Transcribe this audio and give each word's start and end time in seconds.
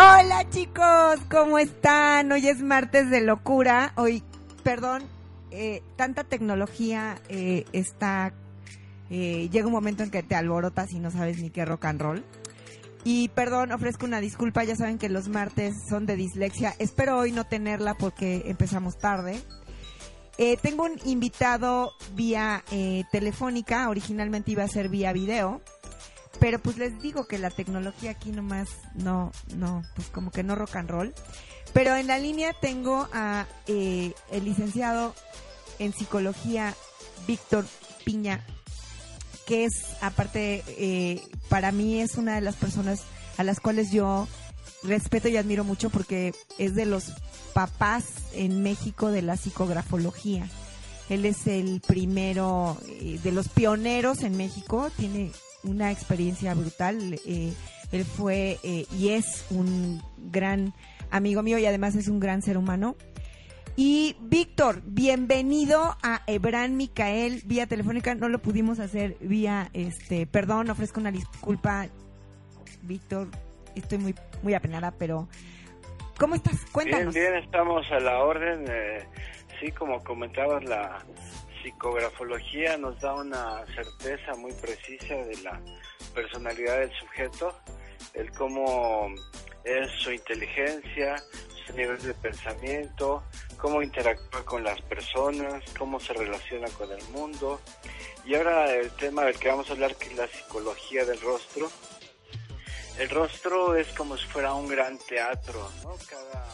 Hola 0.05 0.51
chicos, 0.51 1.21
¿cómo 1.31 1.61
están? 1.61 2.33
Hoy 2.33 2.49
es 2.49 2.61
martes 2.61 3.09
de 3.09 3.21
locura. 3.21 3.93
Hoy, 3.95 4.25
perdón, 4.65 5.05
eh, 5.53 5.81
tanta 5.95 6.25
tecnología 6.25 7.21
eh, 7.29 7.67
está... 7.73 8.35
eh, 9.11 9.49
llega 9.53 9.69
un 9.69 9.73
momento 9.73 10.03
en 10.03 10.11
que 10.11 10.25
te 10.25 10.35
alborotas 10.35 10.91
y 10.91 10.99
no 10.99 11.13
sabes 11.13 11.39
ni 11.39 11.51
qué 11.51 11.65
rock 11.65 11.85
and 11.85 12.01
roll. 12.01 12.25
Y 13.05 13.29
perdón, 13.29 13.71
ofrezco 13.71 14.05
una 14.05 14.21
disculpa, 14.21 14.65
ya 14.65 14.75
saben 14.75 14.99
que 14.99 15.09
los 15.09 15.29
martes 15.29 15.73
son 15.89 16.05
de 16.05 16.17
dislexia. 16.17 16.75
Espero 16.81 17.19
hoy 17.19 17.31
no 17.31 17.45
tenerla 17.45 17.95
porque 17.95 18.43
empezamos 18.47 18.99
tarde. 18.99 19.41
Eh, 20.37 20.57
tengo 20.61 20.83
un 20.83 20.99
invitado 21.05 21.93
vía 22.17 22.65
eh, 22.73 23.05
telefónica, 23.13 23.89
originalmente 23.89 24.51
iba 24.51 24.65
a 24.65 24.69
ser 24.69 24.89
vía 24.89 25.13
video, 25.13 25.61
pero 26.39 26.59
pues 26.59 26.79
les 26.79 27.01
digo 27.01 27.27
que 27.27 27.39
la 27.39 27.51
tecnología 27.51 28.13
aquí 28.13 28.31
nomás 28.31 28.69
no, 28.95 29.33
no, 29.57 29.83
pues 29.95 30.09
como 30.09 30.31
que 30.31 30.43
no 30.43 30.55
rock 30.55 30.77
and 30.77 30.91
roll. 30.91 31.15
Pero 31.73 31.97
en 31.97 32.07
la 32.07 32.19
línea 32.19 32.53
tengo 32.61 33.09
a 33.13 33.47
eh, 33.67 34.13
el 34.31 34.45
licenciado 34.45 35.15
en 35.79 35.93
psicología 35.93 36.75
Víctor 37.27 37.65
Piña, 38.05 38.45
que 39.47 39.65
es 39.65 39.73
aparte 40.01 40.63
eh, 40.69 41.23
para 41.49 41.73
mí 41.73 42.01
es 42.01 42.17
una 42.17 42.35
de 42.35 42.41
las 42.41 42.57
personas 42.57 43.03
a 43.37 43.45
las 43.45 43.61
cuales 43.61 43.91
yo 43.91 44.29
respeto 44.83 45.29
y 45.29 45.37
admiro 45.37 45.65
mucho 45.65 45.91
porque 45.91 46.35
es 46.59 46.75
de 46.75 46.87
los 46.87 47.13
papás 47.53 48.05
en 48.35 48.63
México 48.63 49.11
de 49.11 49.23
la 49.23 49.37
psicografología. 49.37 50.49
Él 51.09 51.27
es 51.27 51.47
el 51.47 51.81
primero 51.81 52.79
eh, 52.89 53.19
de 53.23 53.33
los 53.33 53.49
pioneros 53.49 54.23
en 54.23 54.37
México, 54.37 54.91
tiene 54.97 55.33
una 55.65 55.91
experiencia 55.91 56.55
brutal. 56.55 57.19
eh, 57.27 57.53
él 57.93 58.05
fue 58.05 58.59
eh, 58.63 58.87
y 58.99 59.11
es 59.11 59.47
un 59.51 60.03
gran 60.17 60.73
amigo 61.11 61.43
mío 61.43 61.59
y 61.59 61.67
además 61.67 61.95
es 61.95 62.09
un 62.09 62.21
gran 62.21 62.43
ser 62.43 62.57
humano. 62.57 62.97
Y 63.77 64.17
Víctor, 64.21 64.83
bienvenido 64.85 65.97
a 66.03 66.23
Ebran 66.27 66.77
Micael 66.77 67.43
vía 67.45 67.67
telefónica. 67.67 68.15
No 68.15 68.29
lo 68.29 68.41
pudimos 68.41 68.81
hacer 68.81 69.17
vía, 69.21 69.71
este, 69.73 70.27
perdón, 70.27 70.69
ofrezco 70.71 71.01
una 71.01 71.11
disculpa, 71.11 71.87
Víctor. 72.83 73.29
Estoy 73.75 73.99
muy, 73.99 74.15
muy 74.43 74.53
apenada, 74.53 74.91
pero 74.91 75.29
¿cómo 76.19 76.35
estás? 76.35 76.65
Cuéntanos. 76.73 77.15
Bien, 77.15 77.33
bien, 77.33 77.45
estamos 77.45 77.91
a 77.91 77.99
la 78.01 78.19
orden. 78.23 78.65
eh, 78.69 79.07
sí, 79.59 79.71
como 79.73 80.03
comentabas, 80.05 80.63
la 80.65 80.99
psicografología 81.63 82.77
nos 82.77 83.01
da 83.01 83.15
una 83.15 83.65
certeza 83.67 84.35
muy 84.35 84.53
precisa 84.53 85.15
de 85.15 85.37
la 85.43 85.61
personalidad 86.15 86.81
del 86.81 86.93
sujeto, 86.99 87.55
el 88.15 88.31
cómo 88.33 89.09
es 89.65 89.91
su 89.93 90.13
inteligencia, 90.13 91.17
su 91.67 91.73
nivel 91.75 92.01
de 92.03 92.15
pensamiento, 92.15 93.23
cómo 93.57 93.83
interactúa 93.83 94.45
con 94.45 94.65
las 94.65 94.81
personas, 94.83 95.63
cómo 95.79 96.01
se 96.01 96.13
relaciona 96.13 96.69
con 96.71 96.91
el 96.91 97.03
mundo. 97.11 97.61
Y 98.25 98.35
ahora 98.35 98.73
el 98.73 98.91
tema 98.97 99.25
del 99.25 99.39
que 99.39 99.49
vamos 99.49 99.71
a 99.71 99.73
hablar, 99.73 99.97
que 99.97 100.07
es 100.07 100.17
la 100.17 100.27
psicología 100.27 101.05
del 101.05 101.21
rostro. 101.21 101.71
El 102.99 103.09
rostro 103.09 103.75
es 103.77 103.89
como 103.95 104.17
si 104.17 104.27
fuera 104.27 104.53
un 104.53 104.69
gran 104.69 104.99
teatro, 104.99 105.71
¿no? 105.83 105.95
Cada 106.09 106.47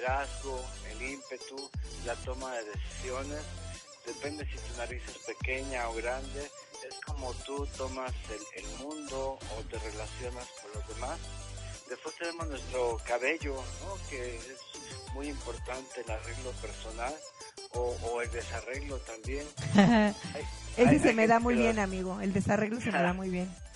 liderazgo, 0.00 0.60
el 0.90 1.02
ímpetu, 1.10 1.70
la 2.04 2.14
toma 2.16 2.52
de 2.54 2.64
decisiones. 2.64 3.40
Depende 4.06 4.46
si 4.46 4.56
tu 4.58 4.76
nariz 4.78 5.02
es 5.08 5.18
pequeña 5.34 5.88
o 5.88 5.94
grande, 5.94 6.50
es 6.88 6.94
como 7.04 7.32
tú 7.44 7.66
tomas 7.76 8.12
el, 8.30 8.62
el 8.64 8.70
mundo 8.78 9.38
o 9.56 9.62
te 9.68 9.78
relacionas 9.78 10.46
con 10.62 10.72
los 10.74 10.88
demás. 10.94 11.18
Después 11.88 12.14
tenemos 12.16 12.46
nuestro 12.48 12.98
cabello, 13.06 13.54
¿no? 13.54 14.08
que 14.10 14.36
es 14.36 15.12
muy 15.14 15.28
importante 15.28 16.00
el 16.04 16.10
arreglo 16.10 16.50
personal 16.60 17.14
o, 17.72 17.96
o 18.02 18.22
el 18.22 18.30
desarreglo 18.30 18.98
también. 19.00 19.46
Ese 20.76 20.88
Hay- 20.90 20.98
se 20.98 21.08
hay 21.08 21.14
me 21.14 21.26
da 21.26 21.38
muy 21.40 21.54
bien, 21.54 21.78
amigo. 21.78 22.20
El 22.20 22.32
desarreglo 22.32 22.80
se 22.80 22.92
me 22.92 23.02
da 23.02 23.12
muy 23.12 23.30
bien. 23.30 23.52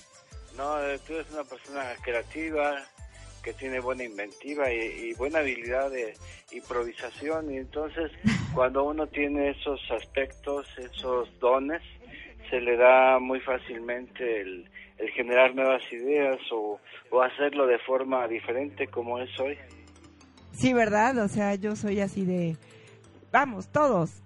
No, 0.57 0.75
tú 1.07 1.15
eres 1.15 1.31
una 1.33 1.45
persona 1.45 1.95
creativa, 2.03 2.85
que 3.43 3.53
tiene 3.53 3.81
buena 3.81 4.05
inventiva 4.05 4.73
y, 4.73 5.11
y 5.11 5.15
buena 5.15 5.41
habilidad 5.41 5.91
de 5.91 6.15
improvisación 6.53 7.53
y 7.53 7.59
entonces 7.59 8.11
cuando 8.55 8.85
uno 8.85 9.07
tiene 9.07 9.51
esos 9.51 9.81
aspectos, 9.91 10.67
esos 10.79 11.29
dones, 11.39 11.83
se 12.49 12.61
le 12.61 12.77
da 12.77 13.19
muy 13.19 13.41
fácilmente 13.41 14.41
el, 14.41 14.69
el 14.99 15.11
generar 15.11 15.55
nuevas 15.55 15.83
ideas 15.93 16.39
o, 16.53 16.81
o 17.11 17.23
hacerlo 17.23 17.67
de 17.67 17.79
forma 17.79 18.27
diferente 18.29 18.87
como 18.89 19.19
es 19.19 19.31
hoy. 19.41 19.57
Sí, 20.53 20.73
¿verdad? 20.73 21.19
O 21.19 21.29
sea, 21.29 21.55
yo 21.55 21.77
soy 21.77 22.01
así 22.01 22.25
de... 22.25 22.57
Vamos, 23.33 23.71
todos. 23.71 24.23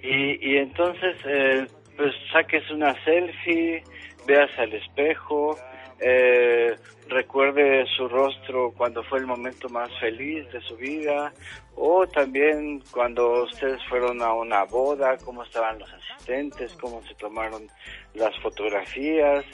Y, 0.00 0.52
y 0.52 0.56
entonces, 0.58 1.16
eh, 1.26 1.66
pues 1.96 2.14
saques 2.32 2.70
una 2.70 2.94
selfie, 3.04 3.82
veas 4.26 4.50
al 4.58 4.72
espejo, 4.72 5.58
eh, 6.00 6.76
recuerde 7.08 7.84
su 7.96 8.08
rostro 8.08 8.72
cuando 8.76 9.02
fue 9.04 9.18
el 9.18 9.26
momento 9.26 9.68
más 9.68 9.90
feliz 9.98 10.50
de 10.52 10.60
su 10.60 10.76
vida, 10.76 11.32
o 11.74 12.06
también 12.06 12.82
cuando 12.90 13.44
ustedes 13.44 13.80
fueron 13.88 14.22
a 14.22 14.32
una 14.32 14.64
boda, 14.64 15.16
cómo 15.18 15.42
estaban 15.42 15.78
los 15.78 15.92
asistentes, 15.92 16.72
cómo 16.74 17.02
se 17.06 17.14
tomaron 17.14 17.68
las 18.14 18.38
fotografías. 18.40 19.44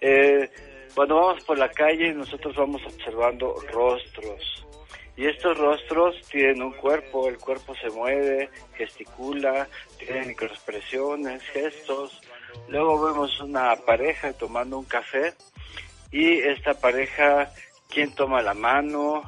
Eh, 0.00 0.50
cuando 0.94 1.16
vamos 1.16 1.44
por 1.44 1.58
la 1.58 1.70
calle, 1.70 2.12
nosotros 2.12 2.54
vamos 2.56 2.82
observando 2.84 3.54
rostros. 3.72 4.66
Y 5.16 5.26
estos 5.26 5.58
rostros 5.58 6.16
tienen 6.30 6.62
un 6.62 6.72
cuerpo, 6.72 7.28
el 7.28 7.36
cuerpo 7.36 7.74
se 7.76 7.90
mueve, 7.90 8.48
gesticula, 8.74 9.68
tiene 9.98 10.26
microexpresiones, 10.26 11.42
gestos. 11.44 12.20
Luego 12.68 13.06
vemos 13.06 13.38
una 13.40 13.76
pareja 13.76 14.32
tomando 14.32 14.78
un 14.78 14.84
café 14.84 15.34
y 16.12 16.38
esta 16.38 16.74
pareja, 16.74 17.50
quién 17.88 18.14
toma 18.14 18.42
la 18.42 18.54
mano, 18.54 19.22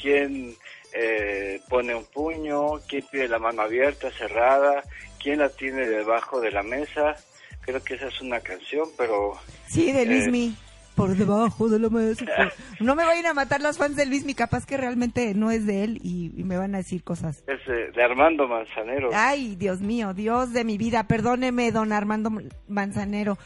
quién 0.00 0.54
eh, 0.92 1.60
pone 1.68 1.94
un 1.94 2.04
puño, 2.06 2.80
quién 2.88 3.04
tiene 3.10 3.28
la 3.28 3.38
mano 3.38 3.62
abierta, 3.62 4.10
cerrada, 4.10 4.82
quién 5.22 5.38
la 5.38 5.50
tiene 5.50 5.86
debajo 5.86 6.40
de 6.40 6.50
la 6.50 6.62
mesa. 6.62 7.14
Creo 7.60 7.82
que 7.84 7.94
esa 7.94 8.08
es 8.08 8.20
una 8.22 8.40
canción, 8.40 8.88
pero... 8.96 9.34
Sí, 9.68 9.92
de 9.92 10.02
eh, 10.02 10.06
Luismi. 10.06 10.56
Por 10.96 11.14
debajo 11.14 11.68
de 11.68 11.78
la 11.78 11.88
mesa. 11.88 12.24
No 12.80 12.94
me 12.96 13.04
vayan 13.04 13.26
a 13.26 13.34
matar 13.34 13.60
los 13.60 13.76
fans 13.76 13.94
de 13.94 14.06
Luismi, 14.06 14.34
capaz 14.34 14.64
que 14.64 14.78
realmente 14.78 15.34
no 15.34 15.50
es 15.50 15.66
de 15.66 15.84
él 15.84 16.00
y, 16.02 16.32
y 16.34 16.44
me 16.44 16.56
van 16.56 16.74
a 16.74 16.78
decir 16.78 17.04
cosas. 17.04 17.44
Es 17.46 17.64
de, 17.66 17.90
de 17.92 18.02
Armando 18.02 18.48
Manzanero. 18.48 19.10
Ay, 19.12 19.54
Dios 19.56 19.80
mío, 19.80 20.14
Dios 20.14 20.54
de 20.54 20.64
mi 20.64 20.78
vida, 20.78 21.06
perdóneme, 21.06 21.70
don 21.72 21.92
Armando 21.92 22.32
Manzanero. 22.66 23.36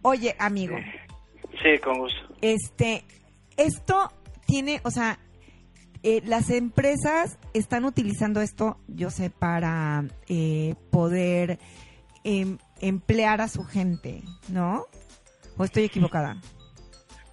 Oye, 0.00 0.34
amigo, 0.38 0.76
Sí, 1.62 1.78
con 1.78 1.98
gusto. 1.98 2.20
este, 2.40 3.04
esto 3.56 4.10
tiene, 4.46 4.80
o 4.84 4.90
sea, 4.90 5.18
eh, 6.02 6.20
las 6.24 6.50
empresas 6.50 7.38
están 7.54 7.84
utilizando 7.84 8.40
esto, 8.40 8.78
yo 8.88 9.10
sé, 9.10 9.30
para 9.30 10.04
eh, 10.28 10.74
poder 10.90 11.58
em, 12.24 12.58
emplear 12.80 13.40
a 13.40 13.48
su 13.48 13.62
gente, 13.62 14.22
¿no? 14.48 14.86
¿O 15.56 15.64
estoy 15.64 15.84
equivocada? 15.84 16.40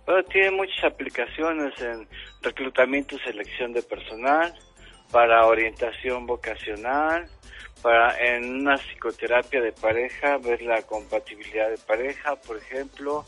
Bueno, 0.06 0.24
tiene 0.24 0.52
muchas 0.52 0.84
aplicaciones 0.84 1.80
en 1.82 2.08
reclutamiento 2.42 3.16
y 3.16 3.20
selección 3.20 3.74
de 3.74 3.82
personal, 3.82 4.54
para 5.12 5.46
orientación 5.46 6.28
vocacional, 6.28 7.28
para 7.82 8.18
en 8.20 8.62
una 8.62 8.78
psicoterapia 8.78 9.62
de 9.62 9.72
pareja, 9.72 10.38
ver 10.38 10.62
la 10.62 10.82
compatibilidad 10.84 11.70
de 11.70 11.78
pareja, 11.78 12.36
por 12.36 12.58
ejemplo, 12.58 13.26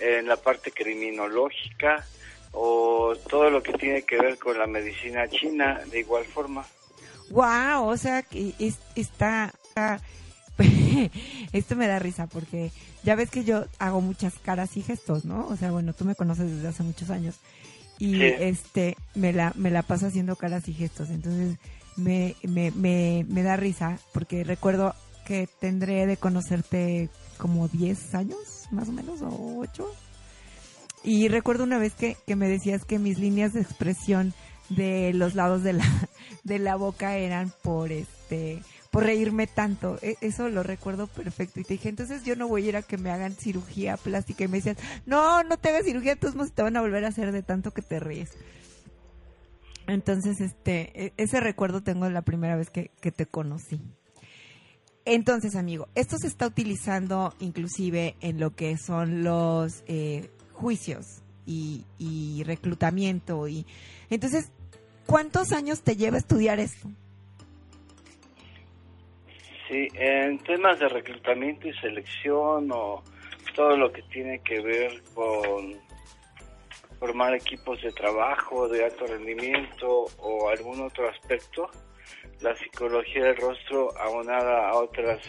en 0.00 0.26
la 0.26 0.36
parte 0.36 0.70
criminológica 0.72 2.04
o 2.52 3.14
todo 3.28 3.50
lo 3.50 3.62
que 3.62 3.72
tiene 3.74 4.02
que 4.02 4.18
ver 4.18 4.38
con 4.38 4.58
la 4.58 4.66
medicina 4.66 5.28
china 5.28 5.80
de 5.90 6.00
igual 6.00 6.24
forma. 6.24 6.66
Wow, 7.30 7.86
o 7.88 7.96
sea 7.96 8.22
que 8.22 8.54
es- 8.58 8.80
está, 8.96 9.52
está- 9.68 10.00
esto 11.52 11.76
me 11.76 11.86
da 11.86 11.98
risa 11.98 12.26
porque 12.26 12.70
ya 13.02 13.14
ves 13.14 13.30
que 13.30 13.44
yo 13.44 13.64
hago 13.78 14.00
muchas 14.00 14.34
caras 14.40 14.76
y 14.76 14.82
gestos, 14.82 15.24
¿no? 15.24 15.46
O 15.48 15.56
sea, 15.56 15.70
bueno, 15.70 15.92
tú 15.94 16.04
me 16.04 16.14
conoces 16.14 16.50
desde 16.50 16.68
hace 16.68 16.82
muchos 16.82 17.10
años 17.10 17.36
y 17.98 18.14
Sí. 18.18 18.34
este 18.40 18.96
me 19.14 19.32
la 19.32 19.52
me 19.56 19.70
la 19.70 19.82
paso 19.82 20.06
haciendo 20.06 20.36
caras 20.36 20.68
y 20.68 20.74
gestos, 20.74 21.10
entonces 21.10 21.56
me, 21.96 22.34
me, 22.42 22.70
me, 22.72 23.24
me 23.28 23.42
da 23.42 23.56
risa 23.56 23.98
porque 24.12 24.42
recuerdo 24.44 24.94
que 25.26 25.48
tendré 25.60 26.06
de 26.06 26.16
conocerte 26.16 27.08
como 27.38 27.68
10 27.68 28.14
años, 28.14 28.59
más 28.70 28.88
o 28.88 28.92
menos, 28.92 29.22
o 29.22 29.58
8. 29.58 29.86
Y 31.02 31.28
recuerdo 31.28 31.64
una 31.64 31.78
vez 31.78 31.94
que, 31.94 32.16
que 32.26 32.36
me 32.36 32.48
decías 32.48 32.84
que 32.84 32.98
mis 32.98 33.18
líneas 33.18 33.52
de 33.52 33.60
expresión 33.62 34.34
de 34.68 35.12
los 35.14 35.34
lados 35.34 35.62
de 35.62 35.72
la, 35.74 35.84
de 36.44 36.58
la 36.58 36.76
boca 36.76 37.16
eran 37.16 37.52
por 37.62 37.90
este 37.92 38.62
por 38.90 39.04
reírme 39.04 39.46
tanto. 39.46 39.98
E- 40.02 40.16
Eso 40.20 40.48
lo 40.48 40.62
recuerdo 40.64 41.06
perfecto. 41.06 41.60
Y 41.60 41.64
te 41.64 41.74
dije, 41.74 41.88
entonces 41.88 42.24
yo 42.24 42.34
no 42.34 42.48
voy 42.48 42.64
a 42.64 42.68
ir 42.70 42.76
a 42.76 42.82
que 42.82 42.98
me 42.98 43.10
hagan 43.10 43.34
cirugía 43.34 43.96
plástica. 43.96 44.44
Y 44.44 44.48
me 44.48 44.58
decían, 44.58 44.76
no, 45.06 45.44
no 45.44 45.56
te 45.58 45.68
hagas 45.68 45.84
cirugía, 45.84 46.12
entonces 46.12 46.36
no 46.36 46.46
te 46.48 46.62
van 46.62 46.76
a 46.76 46.80
volver 46.80 47.04
a 47.04 47.08
hacer 47.08 47.30
de 47.30 47.42
tanto 47.44 47.70
que 47.70 47.82
te 47.82 48.00
ríes. 48.00 48.30
Entonces, 49.86 50.40
este, 50.40 51.06
e- 51.06 51.12
ese 51.16 51.40
recuerdo 51.40 51.82
tengo 51.82 52.04
de 52.04 52.10
la 52.10 52.22
primera 52.22 52.56
vez 52.56 52.70
que, 52.70 52.90
que 53.00 53.12
te 53.12 53.26
conocí. 53.26 53.80
Entonces, 55.12 55.56
amigo, 55.56 55.88
esto 55.96 56.16
se 56.18 56.28
está 56.28 56.46
utilizando 56.46 57.34
inclusive 57.40 58.14
en 58.20 58.38
lo 58.38 58.54
que 58.54 58.76
son 58.76 59.24
los 59.24 59.82
eh, 59.88 60.30
juicios 60.52 61.24
y, 61.44 61.84
y 61.98 62.44
reclutamiento. 62.44 63.48
y 63.48 63.66
Entonces, 64.08 64.52
¿cuántos 65.06 65.50
años 65.50 65.82
te 65.82 65.96
lleva 65.96 66.16
estudiar 66.16 66.60
esto? 66.60 66.86
Sí, 69.68 69.88
en 69.94 70.38
temas 70.38 70.78
de 70.78 70.88
reclutamiento 70.88 71.66
y 71.66 71.72
selección 71.78 72.70
o 72.70 73.02
todo 73.56 73.76
lo 73.76 73.90
que 73.90 74.02
tiene 74.02 74.38
que 74.44 74.60
ver 74.60 75.02
con 75.12 75.74
formar 77.00 77.34
equipos 77.34 77.82
de 77.82 77.90
trabajo 77.90 78.68
de 78.68 78.84
alto 78.84 79.08
rendimiento 79.08 80.06
o 80.18 80.50
algún 80.50 80.82
otro 80.82 81.08
aspecto, 81.08 81.68
la 82.40 82.56
psicología 82.56 83.24
del 83.24 83.36
rostro 83.36 83.96
aunada 83.98 84.70
a 84.70 84.74
otras 84.74 85.20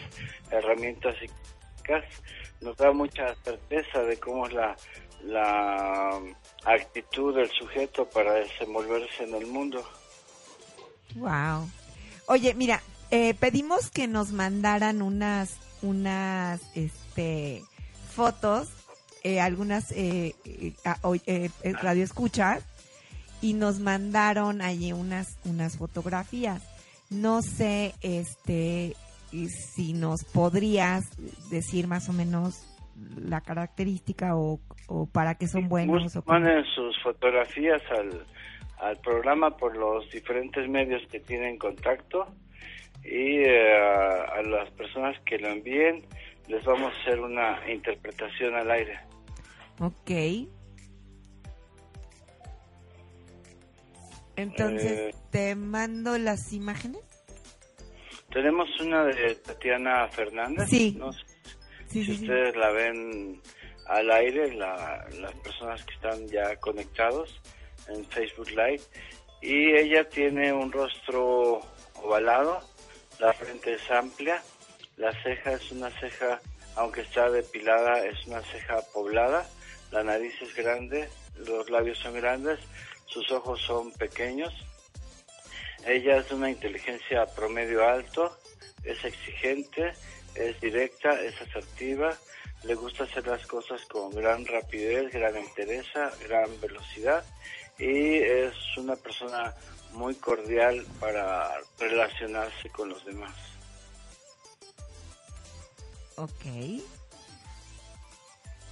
herramientas 0.50 1.14
psíquicas 1.18 2.04
nos 2.60 2.76
da 2.76 2.92
mucha 2.92 3.34
certeza 3.44 4.02
de 4.02 4.18
cómo 4.18 4.46
es 4.46 4.54
la, 4.54 4.76
la 5.24 6.20
actitud 6.64 7.34
del 7.34 7.50
sujeto 7.50 8.08
para 8.08 8.34
desenvolverse 8.34 9.24
en 9.24 9.34
el 9.34 9.46
mundo. 9.46 9.84
Wow. 11.16 11.68
Oye, 12.26 12.54
mira, 12.54 12.80
eh, 13.10 13.34
pedimos 13.34 13.90
que 13.90 14.06
nos 14.06 14.32
mandaran 14.32 15.02
unas, 15.02 15.56
unas, 15.82 16.60
este, 16.74 17.62
fotos, 18.14 18.68
eh, 19.22 19.40
algunas 19.40 19.90
eh, 19.92 20.34
eh, 20.44 20.74
eh, 21.26 21.50
eh, 21.62 21.72
radioescuchas, 21.74 22.62
y 23.40 23.54
nos 23.54 23.80
mandaron 23.80 24.62
allí 24.62 24.92
unas, 24.92 25.36
unas 25.44 25.76
fotografías. 25.76 26.62
No 27.12 27.42
sé, 27.42 27.94
este, 28.00 28.94
si 29.74 29.92
nos 29.92 30.24
podrías 30.24 31.04
decir 31.50 31.86
más 31.86 32.08
o 32.08 32.12
menos 32.12 32.66
la 33.16 33.40
característica 33.40 34.36
o, 34.36 34.60
o 34.86 35.06
para 35.06 35.36
qué 35.36 35.46
son 35.46 35.68
buenos. 35.68 36.18
Manden 36.26 36.64
sus 36.74 37.00
fotografías 37.02 37.82
al, 37.90 38.24
al 38.78 38.96
programa 38.98 39.56
por 39.56 39.76
los 39.76 40.10
diferentes 40.10 40.68
medios 40.68 41.02
que 41.10 41.20
tienen 41.20 41.58
contacto 41.58 42.26
y 43.04 43.38
eh, 43.38 43.76
a, 43.76 44.38
a 44.38 44.42
las 44.42 44.70
personas 44.70 45.18
que 45.24 45.38
lo 45.38 45.48
envíen 45.48 46.04
les 46.48 46.64
vamos 46.64 46.92
a 46.92 47.00
hacer 47.00 47.20
una 47.20 47.58
interpretación 47.70 48.54
al 48.54 48.70
aire. 48.70 48.98
Ok. 49.80 50.10
Entonces, 54.36 54.92
Eh. 54.92 55.14
te 55.30 55.54
mando 55.54 56.16
las 56.18 56.52
imágenes. 56.52 57.00
Tenemos 58.32 58.68
una 58.80 59.04
de 59.04 59.34
Tatiana 59.36 60.08
Fernández. 60.08 60.68
Sí. 60.68 60.94
No 60.98 61.12
sé 61.12 61.20
Sí, 61.88 62.04
si 62.04 62.04
sí, 62.04 62.16
sí. 62.16 62.22
ustedes 62.24 62.56
la 62.56 62.70
ven 62.70 63.42
al 63.86 64.10
aire, 64.10 64.54
la- 64.54 65.06
las 65.20 65.34
personas 65.40 65.84
que 65.84 65.94
están 65.94 66.26
ya 66.28 66.56
conectados 66.56 67.40
en 67.88 68.04
Facebook 68.06 68.48
Live. 68.50 68.80
Y 69.42 69.72
ella 69.74 70.08
tiene 70.08 70.52
un 70.52 70.72
rostro 70.72 71.60
ovalado, 71.96 72.60
la 73.18 73.32
frente 73.34 73.74
es 73.74 73.90
amplia, 73.90 74.42
la 74.96 75.12
ceja 75.22 75.52
es 75.52 75.70
una 75.72 75.90
ceja, 76.00 76.40
aunque 76.76 77.02
está 77.02 77.28
depilada, 77.28 78.06
es 78.06 78.26
una 78.26 78.40
ceja 78.40 78.80
poblada, 78.94 79.46
la 79.92 80.02
nariz 80.02 80.34
es 80.40 80.54
grande, 80.54 81.08
los 81.36 81.70
labios 81.70 81.98
son 81.98 82.14
grandes, 82.14 82.58
sus 83.06 83.30
ojos 83.30 83.60
son 83.60 83.92
pequeños. 83.92 84.52
Ella 85.86 86.16
es 86.16 86.28
de 86.28 86.34
una 86.34 86.50
inteligencia 86.50 87.26
promedio 87.26 87.86
alto, 87.86 88.36
es 88.84 89.04
exigente, 89.04 89.92
es 90.34 90.60
directa, 90.60 91.20
es 91.22 91.40
asertiva, 91.40 92.16
le 92.64 92.74
gusta 92.74 93.04
hacer 93.04 93.26
las 93.26 93.46
cosas 93.46 93.84
con 93.86 94.10
gran 94.10 94.46
rapidez, 94.46 95.12
gran 95.12 95.36
entereza, 95.36 96.10
gran 96.26 96.48
velocidad 96.60 97.24
y 97.78 98.16
es 98.18 98.54
una 98.76 98.96
persona 98.96 99.54
muy 99.92 100.14
cordial 100.14 100.86
para 101.00 101.52
relacionarse 101.78 102.70
con 102.70 102.88
los 102.88 103.04
demás. 103.04 103.34
Ok. 106.16 106.44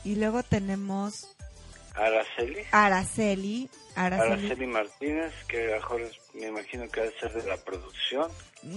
Y 0.05 0.17
luego 0.17 0.43
tenemos 0.43 1.37
Araceli, 1.95 2.63
Araceli. 2.73 3.71
Araceli. 3.97 4.33
Araceli 4.47 4.67
Martínez, 4.67 5.33
que 5.47 5.67
mejor 5.73 6.03
me 6.35 6.47
imagino 6.47 6.89
que 6.89 7.01
debe 7.01 7.19
ser 7.19 7.33
de 7.33 7.49
la 7.49 7.57
producción. 7.57 8.31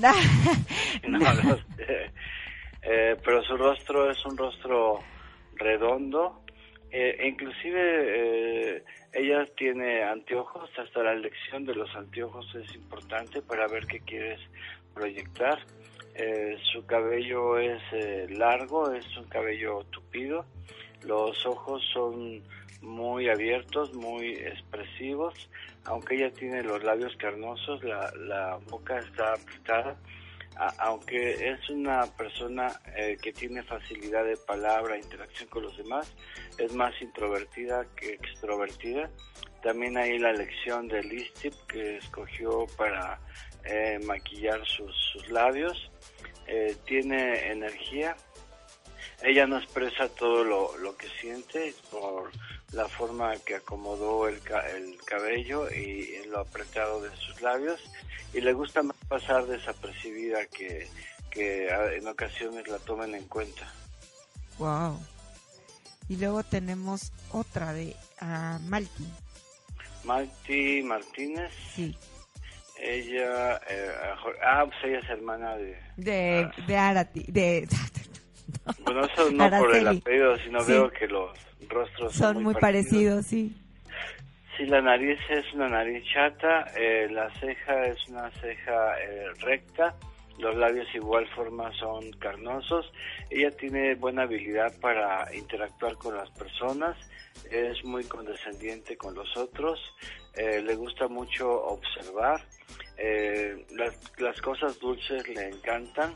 No, 1.08 1.20
lo 1.20 1.58
sé. 1.76 2.12
Eh, 2.82 3.16
pero 3.24 3.42
su 3.44 3.58
rostro 3.58 4.12
es 4.12 4.26
un 4.26 4.38
rostro 4.38 5.00
redondo. 5.56 6.44
Eh, 6.92 7.18
e 7.20 7.28
inclusive 7.28 8.78
eh, 8.78 8.84
ella 9.14 9.46
tiene 9.58 10.04
anteojos, 10.04 10.70
hasta 10.78 11.04
la 11.04 11.14
elección 11.14 11.66
de 11.66 11.76
los 11.76 11.94
anteojos 11.96 12.46
es 12.56 12.76
importante 12.76 13.42
para 13.42 13.68
ver 13.68 13.88
qué 13.88 14.00
quieres 14.02 14.40
proyectar. 14.94 15.60
Eh, 16.16 16.58
su 16.72 16.86
cabello 16.86 17.58
es 17.58 17.82
eh, 17.92 18.28
largo, 18.30 18.92
es 18.92 19.06
un 19.18 19.26
cabello 19.26 19.84
tupido. 19.86 20.46
Los 21.06 21.46
ojos 21.46 21.84
son 21.94 22.44
muy 22.82 23.30
abiertos, 23.30 23.94
muy 23.94 24.34
expresivos. 24.34 25.34
Aunque 25.86 26.16
ella 26.16 26.32
tiene 26.32 26.64
los 26.64 26.84
labios 26.84 27.16
carnosos, 27.18 27.84
la, 27.84 28.12
la 28.16 28.60
boca 28.70 29.00
está 29.00 29.34
apretada 29.34 29.98
aunque 30.56 31.50
es 31.50 31.70
una 31.70 32.06
persona 32.18 32.80
eh, 32.96 33.18
que 33.22 33.34
tiene 33.34 33.64
facilidad 33.64 34.24
de 34.26 34.38
palabra, 34.38 34.98
interacción 34.98 35.50
con 35.50 35.64
los 35.64 35.76
demás, 35.78 36.14
es 36.58 36.74
más 36.74 36.94
introvertida 37.02 37.86
que 37.96 38.14
extrovertida. 38.14 39.10
También 39.62 39.98
hay 39.98 40.20
la 40.20 40.34
lección 40.34 40.88
de 40.88 41.04
listip 41.04 41.54
que 41.68 41.98
escogió 41.98 42.66
para 42.78 43.20
eh, 43.64 44.00
maquillar 44.06 44.64
sus, 44.66 44.94
sus 45.14 45.30
labios. 45.30 45.92
Eh, 46.48 46.76
tiene 46.86 47.52
energía. 47.52 48.16
Ella 49.24 49.48
no 49.48 49.58
expresa 49.58 50.10
todo 50.10 50.44
lo, 50.44 50.78
lo 50.78 50.98
que 50.98 51.08
siente 51.22 51.74
por 51.90 52.32
la 52.74 52.88
forma 52.90 53.36
que 53.46 53.56
acomodó 53.56 54.28
el, 54.28 54.42
el 54.76 54.98
cabello 55.06 55.70
y 55.72 56.26
lo 56.28 56.40
apretado 56.40 57.02
de 57.02 57.16
sus 57.16 57.42
labios 57.42 57.80
y 58.34 58.42
le 58.42 58.54
gusta 58.54 58.84
más 58.84 58.98
pasar 59.08 59.46
desapercibida 59.46 60.46
que, 60.48 60.88
que 61.30 61.70
en 61.70 62.08
ocasiones 62.08 62.68
la 62.68 62.80
tomen 62.80 63.16
en 63.16 63.28
cuenta. 63.28 63.72
Wow. 64.58 65.00
Y 66.10 66.18
luego 66.18 66.44
tenemos 66.44 67.12
otra 67.32 67.74
de 67.74 67.96
uh, 68.22 68.60
Malti. 68.68 69.08
Malti 70.04 70.82
Martínez. 70.84 71.52
Sí. 71.74 71.96
Ella, 72.78 73.62
eh, 73.70 73.92
ah, 74.44 74.66
pues 74.66 74.78
ella 74.84 75.00
es 75.00 75.10
hermana 75.10 75.56
de... 75.56 75.78
De, 75.96 76.50
de 76.68 76.78
Arati, 76.78 77.24
de... 77.30 77.68
Bueno, 78.84 79.06
eso 79.06 79.32
no 79.32 79.50
por 79.50 79.76
el 79.76 79.88
apellido, 79.88 80.38
sino 80.38 80.64
veo 80.66 80.90
que 80.92 81.08
los 81.08 81.32
rostros 81.68 82.14
son, 82.14 82.44
muy, 82.44 82.54
parecidos. 82.56 83.26
sí. 83.26 83.56
Sí, 84.58 84.66
la 84.68 84.82
nariz 84.82 85.20
es 85.30 85.52
una 85.54 85.68
nariz 85.68 86.04
chata, 86.14 86.66
eh, 86.78 87.08
la 87.10 87.28
ceja 87.40 87.88
es 87.88 87.98
una 88.08 88.30
ceja 88.30 89.02
eh, 89.02 89.26
recta, 89.40 89.96
los 90.38 90.56
labios 90.56 90.88
igual 90.94 91.28
forma 91.30 91.72
son 91.74 92.12
carnosos. 92.20 92.92
Ella 93.32 93.50
tiene 93.50 93.96
buena 93.96 94.24
habilidad 94.24 94.72
para 94.80 95.34
interactuar 95.36 95.96
con 95.96 96.16
las 96.16 96.30
personas, 96.32 96.96
es 97.50 97.84
muy 97.84 98.04
condescendiente 98.04 98.96
con 98.96 99.16
los 99.16 99.36
otros, 99.38 99.80
eh, 100.36 100.62
le 100.62 100.76
gusta 100.76 101.08
mucho 101.08 101.50
observar, 101.50 102.40
las, 103.72 104.00
las 104.20 104.40
cosas 104.40 104.80
dulces 104.80 105.28
le 105.30 105.50
encantan, 105.50 106.14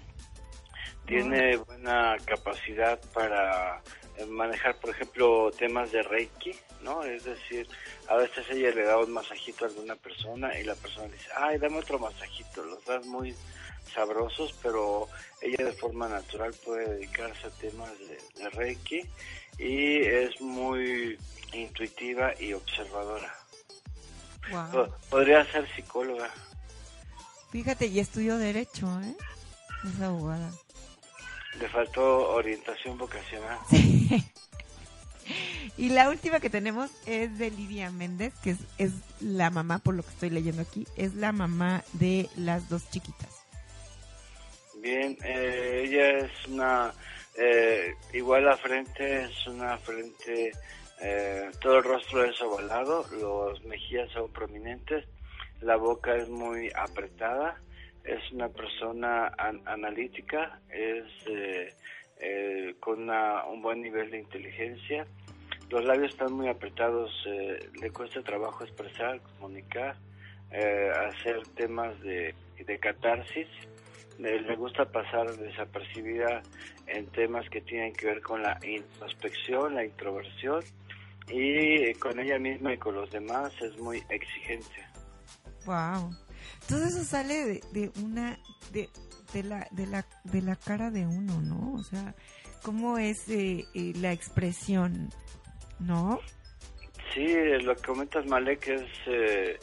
tiene 1.08 1.56
buena 1.56 2.18
capacidad 2.26 3.00
para 3.14 3.82
manejar, 4.30 4.76
por 4.76 4.90
ejemplo, 4.90 5.52
temas 5.58 5.92
de 5.92 6.04
Reiki, 6.04 6.52
¿no? 6.82 7.04
Es 7.04 7.24
decir, 7.24 7.68
a 8.10 8.16
veces 8.16 8.46
ella 8.50 8.72
le 8.72 8.84
da 8.84 8.98
un 8.98 9.12
masajito 9.12 9.66
a 9.66 9.68
alguna 9.70 9.96
persona 9.96 10.58
y 10.60 10.64
la 10.64 10.76
persona 10.76 11.08
dice, 11.08 11.30
ay, 11.36 11.58
dame 11.60 11.80
otro 11.80 11.98
masajito, 11.98 12.64
los 12.64 12.84
das 12.86 13.06
muy 13.06 13.34
sabrosos, 13.94 14.54
pero 14.62 15.08
ella 15.42 15.66
de 15.66 15.72
forma 15.72 16.10
natural 16.10 16.54
puede 16.66 16.96
dedicarse 16.96 17.48
a 17.48 17.52
temas 17.52 17.92
de, 18.00 18.50
Reiki 18.50 19.02
y 19.58 20.02
es 20.02 20.42
muy 20.42 21.18
intuitiva 21.54 22.34
y 22.40 22.54
observadora. 22.54 23.34
Podría 25.10 25.46
ser 25.52 25.68
psicóloga. 25.74 26.30
Fíjate, 27.52 27.88
y 27.88 28.00
estudió 28.00 28.38
Derecho, 28.38 28.88
¿eh? 29.02 29.16
Es 29.86 30.02
abogada. 30.02 30.52
Le 31.60 31.70
faltó 31.70 32.30
orientación 32.30 32.98
vocacional. 32.98 33.58
Y 35.78 35.90
la 35.90 36.10
última 36.10 36.40
que 36.40 36.50
tenemos 36.50 36.90
es 37.06 37.38
de 37.38 37.52
Lidia 37.52 37.92
Méndez, 37.92 38.34
que 38.44 38.56
es, 38.80 38.92
la 39.22 39.52
mamá, 39.52 39.78
por 39.78 39.94
lo 39.94 40.02
que 40.02 40.10
estoy 40.10 40.32
leyendo 40.32 40.64
aquí, 40.64 40.88
es 40.96 41.14
la 41.14 41.32
mamá 41.32 41.84
de 41.94 42.30
las 42.36 42.68
dos 42.68 42.90
chiquitas. 42.90 43.44
Bien, 44.82 45.18
eh, 45.24 45.84
ella 45.86 46.20
es 46.20 46.48
una, 46.48 46.94
eh, 47.36 47.94
igual 48.14 48.46
la 48.46 48.58
frente 48.58 49.26
es 49.26 49.48
una 49.48 49.78
frente, 49.78 50.52
eh, 51.02 51.52
todo 51.62 51.78
el 51.78 51.84
rostro 51.84 52.24
es 52.24 52.42
ovalado, 52.42 53.06
los 53.20 53.64
mejillas 53.66 54.10
son 54.12 54.32
prominentes, 54.32 55.06
la 55.62 55.76
boca 55.76 56.16
es 56.16 56.28
muy 56.28 56.72
apretada, 56.76 57.60
es 58.08 58.32
una 58.32 58.50
persona 58.50 59.32
analítica, 59.66 60.60
es 60.70 61.06
con 62.80 63.10
un 63.10 63.62
buen 63.62 63.82
nivel 63.82 64.10
de 64.12 64.20
inteligencia, 64.20 65.06
los 65.70 65.84
labios 65.84 66.12
están 66.12 66.32
muy 66.32 66.48
apretados, 66.48 67.12
eh, 67.28 67.70
le 67.82 67.92
cuesta 67.92 68.22
trabajo 68.22 68.64
expresar, 68.64 69.20
comunicar, 69.22 69.98
eh, 70.52 70.90
hacer 71.10 71.46
temas 71.56 72.00
de, 72.02 72.34
de 72.66 72.80
catarsis. 72.80 73.48
le 74.18 74.56
gusta 74.56 74.86
pasar 74.86 75.30
desapercibida 75.36 76.42
en 76.88 77.06
temas 77.08 77.48
que 77.50 77.62
tienen 77.62 77.94
que 77.94 78.08
ver 78.08 78.22
con 78.22 78.42
la 78.42 78.58
introspección, 78.66 79.76
la 79.76 79.84
introversión 79.84 80.64
y 81.28 81.94
con 81.96 82.18
ella 82.20 82.40
misma 82.40 82.74
y 82.74 82.78
con 82.78 82.96
los 82.96 83.12
demás 83.12 83.52
es 83.62 83.78
muy 83.78 84.02
exigente. 84.10 84.86
Wow. 85.66 86.12
Todo 86.68 86.86
eso 86.86 87.04
sale 87.04 87.62
de, 87.72 87.92
una 88.04 88.38
de, 88.72 88.90
la 89.44 89.68
de 89.72 89.88
la 89.88 90.06
de 90.24 90.42
la 90.42 90.56
cara 90.56 90.92
de 90.92 91.06
uno, 91.06 91.42
¿no? 91.42 91.74
O 91.74 91.84
sea, 91.84 92.14
cómo 92.62 92.98
es 92.98 93.30
eh, 93.30 93.66
la 93.96 94.12
expresión 94.12 95.10
¿no? 95.80 96.20
Sí, 97.14 97.28
lo 97.62 97.76
que 97.76 97.82
comentas, 97.82 98.26
Malek, 98.26 98.68
es 98.68 98.90
eh, 99.08 99.60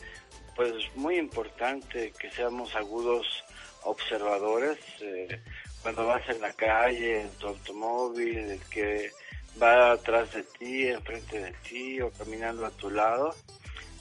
pues 0.56 0.72
muy 0.96 1.18
importante 1.18 2.12
que 2.18 2.30
seamos 2.30 2.74
agudos 2.74 3.26
observadores. 3.82 4.78
Eh, 5.00 5.40
cuando 5.82 6.06
vas 6.06 6.26
en 6.28 6.40
la 6.40 6.52
calle, 6.52 7.22
en 7.22 7.30
tu 7.32 7.48
automóvil, 7.48 8.38
el 8.38 8.60
que 8.70 9.10
va 9.62 9.92
atrás 9.92 10.32
de 10.32 10.42
ti, 10.42 10.88
enfrente 10.88 11.38
de 11.38 11.52
ti 11.68 12.00
o 12.00 12.10
caminando 12.10 12.64
a 12.64 12.70
tu 12.70 12.90
lado, 12.90 13.34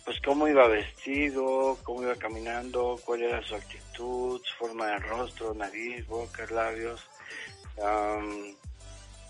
pues 0.05 0.19
cómo 0.21 0.47
iba 0.47 0.67
vestido, 0.67 1.77
cómo 1.83 2.03
iba 2.03 2.15
caminando, 2.15 2.99
cuál 3.05 3.23
era 3.23 3.41
su 3.41 3.55
actitud, 3.55 4.41
su 4.43 4.55
forma 4.55 4.87
de 4.87 4.99
rostro, 4.99 5.53
nariz, 5.53 6.05
boca, 6.07 6.45
labios, 6.49 7.07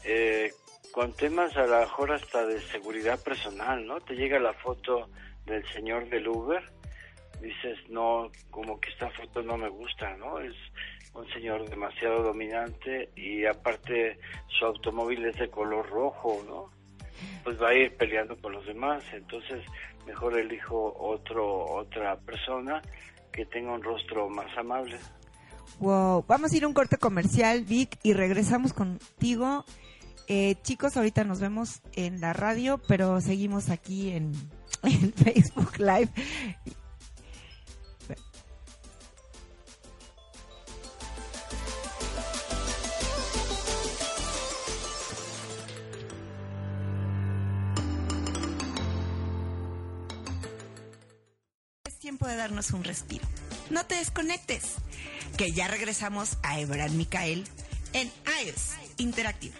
eh, 0.03 0.51
con 0.92 1.13
temas 1.13 1.56
a 1.58 1.65
lo 1.65 1.80
mejor 1.80 2.12
hasta 2.12 2.46
de 2.46 2.60
seguridad 2.62 3.20
personal, 3.22 3.86
¿no? 3.86 4.01
Te 4.01 4.15
llega 4.15 4.39
la 4.39 4.53
foto 4.53 5.10
del 5.46 5.68
señor 5.74 6.10
del 6.10 6.27
Uber, 6.27 6.63
dices, 7.42 7.77
no, 7.89 8.32
como 8.50 8.80
que 8.80 8.89
esta 8.89 9.10
foto 9.12 9.42
no 9.42 9.58
me 9.58 9.70
gusta, 9.70 10.15
¿no? 10.18 10.39
Es 10.39 10.56
un 11.13 11.27
señor 11.32 11.70
demasiado 11.70 12.24
dominante 12.24 13.10
y 13.15 13.46
aparte 13.46 14.18
su 14.48 14.65
automóvil 14.65 15.25
es 15.25 15.38
de 15.38 15.50
color 15.50 15.88
rojo, 15.89 16.44
¿no? 16.48 16.72
Pues 17.44 17.62
va 17.62 17.70
a 17.70 17.75
ir 17.75 17.96
peleando 17.96 18.36
con 18.38 18.53
los 18.53 18.65
demás, 18.65 19.03
entonces 19.13 19.63
mejor 20.05 20.38
elijo 20.38 20.95
otro, 21.00 21.65
otra 21.65 22.17
persona 22.17 22.81
que 23.31 23.45
tenga 23.45 23.74
un 23.74 23.83
rostro 23.83 24.29
más 24.29 24.55
amable. 24.57 24.98
Wow, 25.79 26.24
vamos 26.27 26.53
a 26.53 26.57
ir 26.57 26.63
a 26.63 26.67
un 26.67 26.74
corte 26.74 26.98
comercial, 26.98 27.63
Vic, 27.63 27.98
y 28.03 28.13
regresamos 28.13 28.74
contigo 28.74 29.65
eh, 30.27 30.55
chicos, 30.63 30.95
ahorita 30.95 31.24
nos 31.25 31.39
vemos 31.39 31.81
en 31.93 32.22
la 32.22 32.33
radio, 32.33 32.79
pero 32.88 33.19
seguimos 33.19 33.69
aquí 33.69 34.12
en, 34.12 34.33
Facebook 35.15 35.77
Live. 35.77 36.10
Tiempo 52.13 52.27
de 52.27 52.36
darnos 52.36 52.70
un 52.70 52.84
respiro. 52.84 53.25
No 53.72 53.88
te 53.88 53.96
desconectes, 53.96 54.75
que 55.36 55.51
ya 55.51 55.67
regresamos 55.67 56.38
a 56.43 56.60
Ebran 56.60 56.96
Micael 56.96 57.43
en 57.93 58.12
iOS 58.46 58.74
Interactive. 58.98 59.55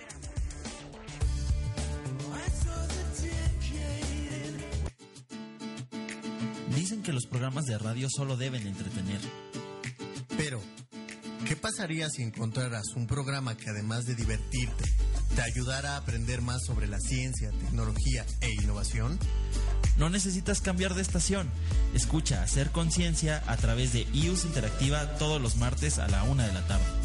Dicen 6.76 7.02
que 7.02 7.12
los 7.12 7.26
programas 7.26 7.66
de 7.66 7.80
radio 7.80 8.08
solo 8.08 8.38
deben 8.38 8.68
entretener. 8.68 9.22
Pero, 10.38 10.62
¿qué 11.48 11.56
pasaría 11.56 12.08
si 12.12 12.22
encontraras 12.22 12.86
un 12.96 13.08
programa 13.08 13.58
que 13.58 13.72
además 13.72 14.06
de 14.06 14.14
divertirte, 14.14 14.84
te 15.36 15.42
ayudara 15.42 15.94
a 15.94 15.98
aprender 15.98 16.44
más 16.44 16.62
sobre 16.68 16.86
la 16.86 17.00
ciencia, 17.00 17.50
tecnología 17.50 18.28
e 18.42 18.52
innovación? 18.62 19.18
No 19.98 20.10
necesitas 20.10 20.62
cambiar 20.62 20.96
de 20.96 21.02
estación. 21.02 21.50
Escucha 21.94 22.42
Hacer 22.42 22.72
Conciencia 22.72 23.44
a 23.48 23.58
través 23.58 23.94
de 23.94 24.08
IUS 24.14 24.46
Interactiva 24.46 25.18
todos 25.18 25.42
los 25.42 25.58
martes 25.58 26.00
a 26.00 26.08
la 26.08 26.24
una 26.24 26.48
de 26.48 26.54
la 26.54 26.66
tarde. 26.68 27.03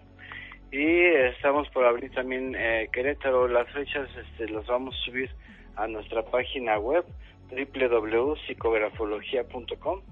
y 0.72 1.06
estamos 1.06 1.68
por 1.70 1.84
abrir 1.84 2.12
también 2.12 2.54
eh, 2.56 2.88
Querétaro. 2.92 3.48
Las 3.48 3.68
fechas 3.72 4.08
este, 4.16 4.46
los 4.48 4.64
vamos 4.66 4.94
a 4.94 4.98
subir 5.04 5.28
a 5.76 5.86
nuestra 5.86 6.22
página 6.22 6.78
web 6.78 7.04
www.psicografología.com 7.50 10.02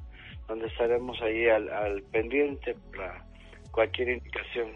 donde 0.48 0.66
estaremos 0.66 1.20
ahí 1.22 1.46
al, 1.46 1.68
al 1.68 2.03
pendiente 2.03 2.74
para 2.90 3.24
cualquier 3.70 4.09
indicación. 4.09 4.72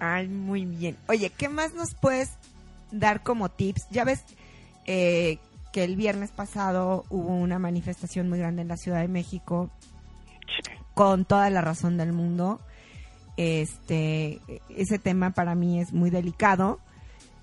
Ay, 0.00 0.26
muy 0.26 0.64
bien. 0.64 0.96
Oye, 1.06 1.30
¿qué 1.36 1.48
más 1.48 1.74
nos 1.74 1.94
puedes 1.94 2.36
dar 2.90 3.22
como 3.22 3.48
tips? 3.50 3.88
Ya 3.90 4.04
ves 4.04 4.24
eh, 4.86 5.38
que 5.74 5.82
el 5.82 5.96
viernes 5.96 6.30
pasado 6.30 7.04
hubo 7.10 7.34
una 7.34 7.58
manifestación 7.58 8.28
muy 8.28 8.38
grande 8.38 8.62
en 8.62 8.68
la 8.68 8.76
Ciudad 8.76 9.00
de 9.00 9.08
México 9.08 9.70
con 10.94 11.24
toda 11.24 11.50
la 11.50 11.62
razón 11.62 11.96
del 11.96 12.12
mundo. 12.12 12.60
Este, 13.36 14.38
ese 14.68 15.00
tema 15.00 15.30
para 15.30 15.56
mí 15.56 15.80
es 15.80 15.92
muy 15.92 16.10
delicado 16.10 16.78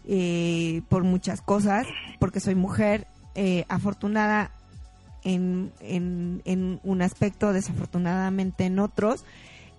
eh, 0.08 0.82
por 0.88 1.04
muchas 1.04 1.42
cosas, 1.42 1.86
porque 2.20 2.40
soy 2.40 2.56
mujer 2.56 3.06
eh, 3.36 3.66
afortunada 3.68 4.52
en, 5.26 5.74
en, 5.82 6.42
en, 6.46 6.80
un 6.84 7.02
aspecto, 7.02 7.52
desafortunadamente 7.52 8.64
en 8.64 8.80
otros. 8.80 9.26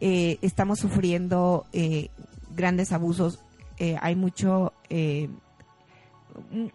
Eh, 0.02 0.36
estamos 0.42 0.78
sufriendo 0.78 1.64
eh, 1.72 2.10
grandes 2.54 2.92
abusos, 2.92 3.38
hay 4.00 4.14
mucho, 4.14 4.74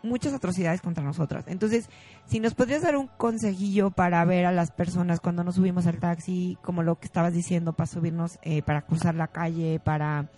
muchas 0.04 0.34
atrocidades 0.34 0.82
contra 0.82 1.04
nosotras. 1.04 1.46
Entonces, 1.48 1.90
si 2.26 2.40
nos 2.40 2.54
podrías 2.54 2.82
dar 2.82 2.96
un 2.96 3.08
consejillo 3.08 3.92
para 3.92 4.24
ver 4.26 4.46
a 4.46 4.52
las 4.52 4.72
personas 4.72 5.20
cuando 5.20 5.44
nos 5.44 5.56
subimos 5.56 5.88
al 5.88 6.00
taxi, 6.00 6.58
como 6.62 6.84
lo 6.84 7.00
que 7.00 7.06
estabas 7.06 7.34
diciendo, 7.34 7.74
para 7.74 7.88
subirnos, 7.88 8.40
eh, 8.44 8.62
para 8.62 8.82
cruzar 8.82 9.16
la 9.16 9.28
calle, 9.28 9.80
para, 9.80 10.30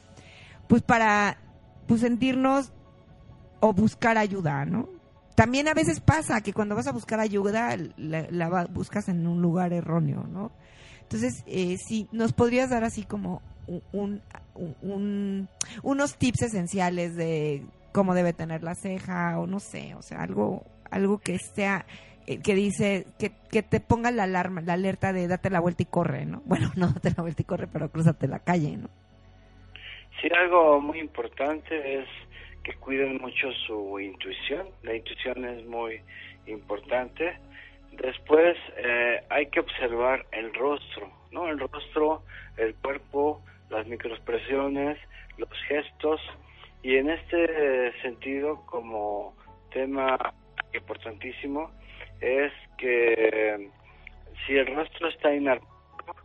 pues 0.67 0.81
para, 0.81 1.37
pues 1.87 2.01
sentirnos 2.01 2.71
o 3.59 3.73
buscar 3.73 4.17
ayuda, 4.17 4.65
¿no? 4.65 4.89
También 5.35 5.67
a 5.67 5.73
veces 5.73 6.01
pasa 6.01 6.41
que 6.41 6.53
cuando 6.53 6.75
vas 6.75 6.87
a 6.87 6.91
buscar 6.91 7.19
ayuda, 7.19 7.77
la, 7.97 8.27
la 8.29 8.65
buscas 8.65 9.07
en 9.07 9.25
un 9.25 9.41
lugar 9.41 9.71
erróneo, 9.73 10.25
¿no? 10.27 10.51
Entonces, 11.01 11.43
eh, 11.47 11.75
si 11.77 12.07
nos 12.11 12.33
podrías 12.33 12.69
dar 12.69 12.83
así 12.83 13.03
como 13.03 13.41
un, 13.91 14.21
un, 14.81 15.49
unos 15.81 16.17
tips 16.17 16.43
esenciales 16.43 17.15
de 17.15 17.65
cómo 17.91 18.13
debe 18.13 18.33
tener 18.33 18.63
la 18.63 18.75
ceja 18.75 19.39
o 19.39 19.47
no 19.47 19.59
sé, 19.59 19.95
o 19.95 20.01
sea, 20.01 20.21
algo 20.21 20.63
algo 20.91 21.19
que 21.19 21.37
sea 21.37 21.85
eh, 22.27 22.39
que 22.43 22.53
dice 22.53 23.05
que, 23.17 23.31
que 23.51 23.63
te 23.63 23.79
ponga 23.79 24.11
la 24.11 24.23
alarma, 24.23 24.61
la 24.61 24.73
alerta 24.73 25.13
de 25.13 25.27
date 25.27 25.49
la 25.49 25.59
vuelta 25.59 25.83
y 25.83 25.87
corre, 25.87 26.25
¿no? 26.25 26.41
Bueno, 26.45 26.71
no 26.75 26.87
date 26.87 27.11
la 27.15 27.23
vuelta 27.23 27.41
y 27.41 27.45
corre, 27.45 27.67
pero 27.67 27.89
cruzate 27.89 28.27
la 28.27 28.39
calle, 28.39 28.77
¿no? 28.77 28.89
Sí, 30.21 30.27
algo 30.37 30.79
muy 30.81 30.99
importante 30.99 32.01
es 32.01 32.07
que 32.63 32.73
cuiden 32.73 33.17
mucho 33.17 33.51
su 33.65 33.99
intuición. 33.99 34.67
La 34.83 34.93
intuición 34.93 35.45
es 35.45 35.65
muy 35.65 36.01
importante. 36.45 37.37
Después 37.93 38.57
eh, 38.77 39.23
hay 39.29 39.47
que 39.47 39.61
observar 39.61 40.25
el 40.31 40.53
rostro, 40.53 41.09
¿no? 41.31 41.47
El 41.47 41.59
rostro, 41.59 42.23
el 42.57 42.75
cuerpo, 42.75 43.41
las 43.69 43.87
microexpresiones, 43.87 44.99
los 45.37 45.49
gestos 45.67 46.21
y 46.81 46.95
en 46.95 47.09
este 47.09 47.91
sentido 48.01 48.65
como 48.65 49.35
tema 49.71 50.17
importantísimo 50.73 51.71
es 52.21 52.51
que 52.77 53.69
si 54.45 54.55
el 54.55 54.75
rostro 54.75 55.09
está 55.09 55.33
inarmónico, 55.33 56.15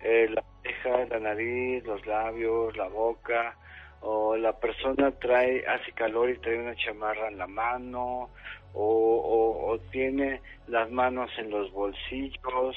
eh, 0.00 0.28
la 0.30 0.44
ceja, 0.62 1.06
la 1.06 1.20
nariz, 1.20 1.84
los 1.84 2.04
labios, 2.06 2.76
la 2.76 2.88
boca, 2.88 3.56
o 4.00 4.36
la 4.36 4.58
persona 4.58 5.12
trae, 5.12 5.64
hace 5.66 5.92
calor 5.92 6.28
y 6.30 6.38
trae 6.38 6.58
una 6.58 6.74
chamarra 6.76 7.28
en 7.28 7.38
la 7.38 7.46
mano, 7.46 8.30
o 8.76 9.78
tiene 9.92 10.40
las 10.66 10.90
manos 10.90 11.30
en 11.38 11.50
los 11.50 11.70
bolsillos. 11.72 12.76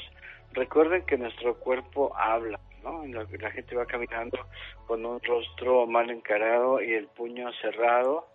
Recuerden 0.54 1.06
que 1.06 1.18
nuestro 1.18 1.56
cuerpo 1.56 2.16
habla, 2.16 2.60
la, 3.08 3.52
gente 3.52 3.76
va 3.76 3.86
caminando 3.86 4.40
con 4.86 5.06
un 5.06 5.22
rostro 5.22 5.86
mal 5.88 6.10
encarado 6.10 6.82
y 6.82 6.94
el 6.94 7.08
puño 7.08 7.52
cerrado. 7.62 8.28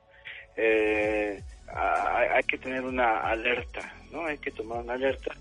Eh, 0.57 1.43
hay, 1.69 2.29
hay, 2.29 2.43
que 2.45 2.59
tener 2.59 2.83
una 2.83 3.21
alerta, 3.21 3.95
¿no? 4.11 4.27
Hay 4.27 4.39
que 4.39 4.51
tomar 4.51 4.83
una 4.83 4.95
alerta 4.95 5.35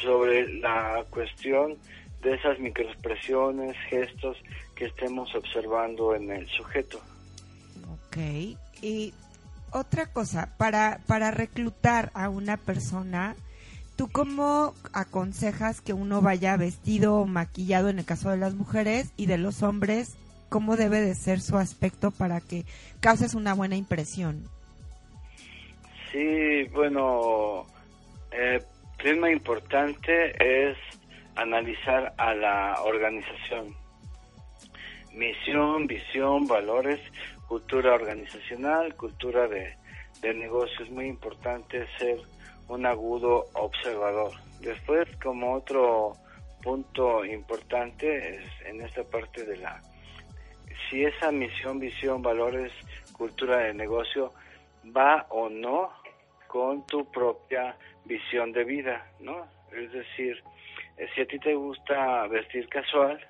sobre 0.00 0.52
la 0.54 1.04
cuestión 1.10 1.76
de 2.22 2.34
esas 2.34 2.58
microexpresiones, 2.58 3.76
gestos 3.88 4.36
que 4.74 4.86
estemos 4.86 5.34
observando 5.34 6.14
en 6.14 6.30
el 6.30 6.46
sujeto. 6.48 7.00
Ok. 7.92 8.16
Y 8.82 9.12
otra 9.72 10.06
cosa, 10.06 10.56
para, 10.56 11.00
para 11.06 11.30
reclutar 11.30 12.10
a 12.14 12.28
una 12.28 12.56
persona, 12.56 13.36
¿tú 14.00 14.08
cómo 14.10 14.72
aconsejas 14.94 15.82
que 15.82 15.92
uno 15.92 16.22
vaya 16.22 16.56
vestido 16.56 17.16
o 17.16 17.26
maquillado 17.26 17.90
en 17.90 17.98
el 17.98 18.06
caso 18.06 18.30
de 18.30 18.38
las 18.38 18.54
mujeres 18.54 19.12
y 19.18 19.26
de 19.26 19.36
los 19.36 19.62
hombres? 19.62 20.16
¿Cómo 20.48 20.78
debe 20.78 21.02
de 21.02 21.14
ser 21.14 21.42
su 21.42 21.58
aspecto 21.58 22.10
para 22.10 22.40
que 22.40 22.64
causes 23.00 23.34
una 23.34 23.52
buena 23.52 23.76
impresión? 23.76 24.48
Sí, 26.10 26.62
bueno, 26.72 27.66
eh, 28.32 28.62
tema 29.02 29.30
importante 29.30 30.32
es 30.70 30.78
analizar 31.36 32.14
a 32.16 32.32
la 32.32 32.80
organización. 32.82 33.76
Misión, 35.12 35.86
visión, 35.86 36.46
valores, 36.46 37.00
cultura 37.48 37.92
organizacional, 37.92 38.94
cultura 38.94 39.46
de, 39.46 39.76
de 40.22 40.32
negocio. 40.32 40.86
Es 40.86 40.90
muy 40.90 41.04
importante 41.04 41.86
ser 41.98 42.16
un 42.70 42.86
agudo 42.86 43.46
observador. 43.54 44.32
Después, 44.60 45.08
como 45.22 45.54
otro 45.54 46.12
punto 46.62 47.24
importante 47.24 48.36
es 48.36 48.44
en 48.66 48.80
esta 48.82 49.02
parte 49.04 49.44
de 49.44 49.56
la 49.56 49.80
si 50.88 51.04
esa 51.04 51.30
misión, 51.30 51.78
visión, 51.78 52.22
valores, 52.22 52.72
cultura 53.12 53.58
de 53.58 53.74
negocio 53.74 54.32
va 54.96 55.26
o 55.30 55.48
no 55.48 55.90
con 56.46 56.84
tu 56.86 57.08
propia 57.10 57.76
visión 58.04 58.52
de 58.52 58.64
vida, 58.64 59.06
¿no? 59.20 59.46
Es 59.72 59.92
decir, 59.92 60.42
si 61.14 61.20
a 61.20 61.26
ti 61.26 61.38
te 61.38 61.54
gusta 61.54 62.26
vestir 62.26 62.68
casual, 62.68 63.20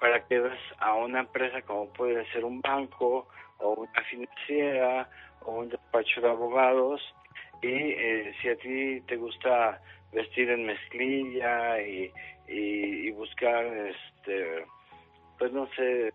para 0.00 0.24
que 0.26 0.40
veas 0.40 0.58
a 0.78 0.94
una 0.94 1.20
empresa 1.20 1.62
como 1.62 1.92
puede 1.92 2.24
ser 2.32 2.44
un 2.44 2.60
banco 2.60 3.28
o 3.58 3.72
una 3.74 4.02
financiera 4.04 5.08
o 5.42 5.60
un 5.60 5.68
despacho 5.68 6.20
de 6.22 6.30
abogados 6.30 7.00
y 7.62 7.68
eh, 7.68 8.32
si 8.40 8.48
a 8.48 8.56
ti 8.56 9.00
te 9.06 9.16
gusta 9.16 9.80
vestir 10.12 10.50
en 10.50 10.66
mezclilla 10.66 11.80
y, 11.82 12.12
y, 12.48 13.10
buscar 13.12 13.64
este 13.66 14.64
pues 15.38 15.52
no 15.52 15.68
sé 15.76 16.12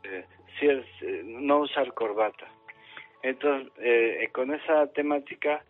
si 0.60 0.68
es, 0.68 0.86
no 1.24 1.60
usar 1.60 1.94
corbata 1.94 2.48
entonces 3.24 3.72
eh, 3.80 4.30
con 4.34 4.54
esa 4.54 4.88
temática 4.88 5.64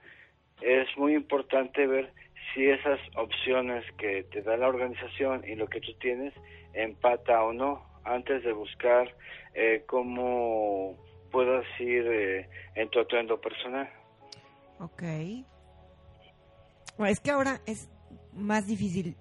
es 0.62 0.88
muy 0.98 1.14
importante 1.14 1.86
ver 1.86 2.12
si 2.54 2.70
esas 2.70 3.00
opciones 3.16 3.84
que 3.98 4.24
te 4.24 4.42
da 4.42 4.58
la 4.58 4.68
organización 4.68 5.44
y 5.48 5.56
lo 5.56 5.68
que 5.68 5.82
tú 5.82 5.94
tienes 6.00 6.34
empata 6.74 7.44
o 7.44 7.54
no 7.54 7.84
antes 8.04 8.44
de 8.44 8.54
buscar 8.54 9.14
eh, 9.54 9.84
cómo 9.88 10.98
puedas 11.32 11.66
ir 11.80 12.06
eh, 12.08 12.50
en 12.76 12.90
tu 12.90 13.00
atuendo 13.00 13.40
personal. 13.42 13.90
Ok. 14.80 15.04
Bueno, 16.98 17.12
es 17.12 17.20
que 17.20 17.32
ahora 17.32 17.62
es 17.66 17.90
más 18.34 18.66
difícil. 18.68 19.18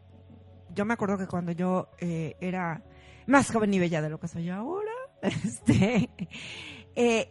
Yo 0.75 0.85
me 0.85 0.95
acuerdo 0.95 1.19
que 1.19 1.27
cuando 1.27 1.53
yo 1.53 1.89
eh, 2.01 2.37
era 2.41 2.83
más 3.27 3.51
joven 3.51 3.73
y 3.75 3.79
bella 3.79 4.03
de 4.03 4.11
lo 4.11 4.19
que 4.19 4.29
soy 4.29 4.51
ahora, 4.51 4.93
este, 5.23 6.11
eh, 6.97 7.29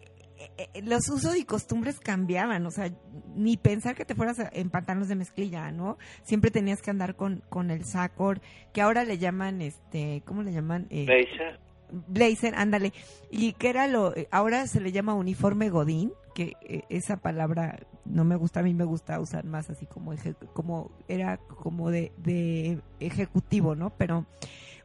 eh, 0.57 0.81
los 0.83 1.07
usos 1.09 1.37
y 1.37 1.45
costumbres 1.45 1.99
cambiaban, 1.99 2.65
o 2.65 2.71
sea, 2.71 2.91
ni 3.35 3.57
pensar 3.57 3.95
que 3.95 4.05
te 4.05 4.15
fueras 4.15 4.37
en 4.51 4.69
pantanos 4.69 5.07
de 5.07 5.15
mezclilla, 5.15 5.71
¿no? 5.71 5.97
Siempre 6.23 6.51
tenías 6.51 6.81
que 6.81 6.91
andar 6.91 7.15
con, 7.15 7.43
con 7.49 7.71
el 7.71 7.85
sacor, 7.85 8.41
que 8.73 8.81
ahora 8.81 9.03
le 9.05 9.17
llaman, 9.17 9.61
este, 9.61 10.21
¿cómo 10.25 10.43
le 10.43 10.51
llaman? 10.51 10.87
Eh, 10.89 11.05
blazer. 11.05 11.59
Blazer, 12.07 12.55
ándale. 12.55 12.91
Y 13.29 13.53
que 13.53 13.69
era 13.69 13.87
lo, 13.87 14.13
ahora 14.31 14.67
se 14.67 14.81
le 14.81 14.91
llama 14.91 15.13
uniforme 15.13 15.69
godín, 15.69 16.11
que 16.33 16.53
eh, 16.61 16.83
esa 16.89 17.17
palabra 17.17 17.79
no 18.05 18.23
me 18.25 18.35
gusta, 18.35 18.59
a 18.59 18.63
mí 18.63 18.73
me 18.73 18.83
gusta 18.83 19.19
usar 19.19 19.45
más 19.45 19.69
así 19.69 19.85
como, 19.85 20.13
como 20.53 20.91
era 21.07 21.37
como 21.37 21.91
de, 21.91 22.11
de 22.17 22.81
ejecutivo, 22.99 23.75
¿no? 23.75 23.91
Pero 23.91 24.25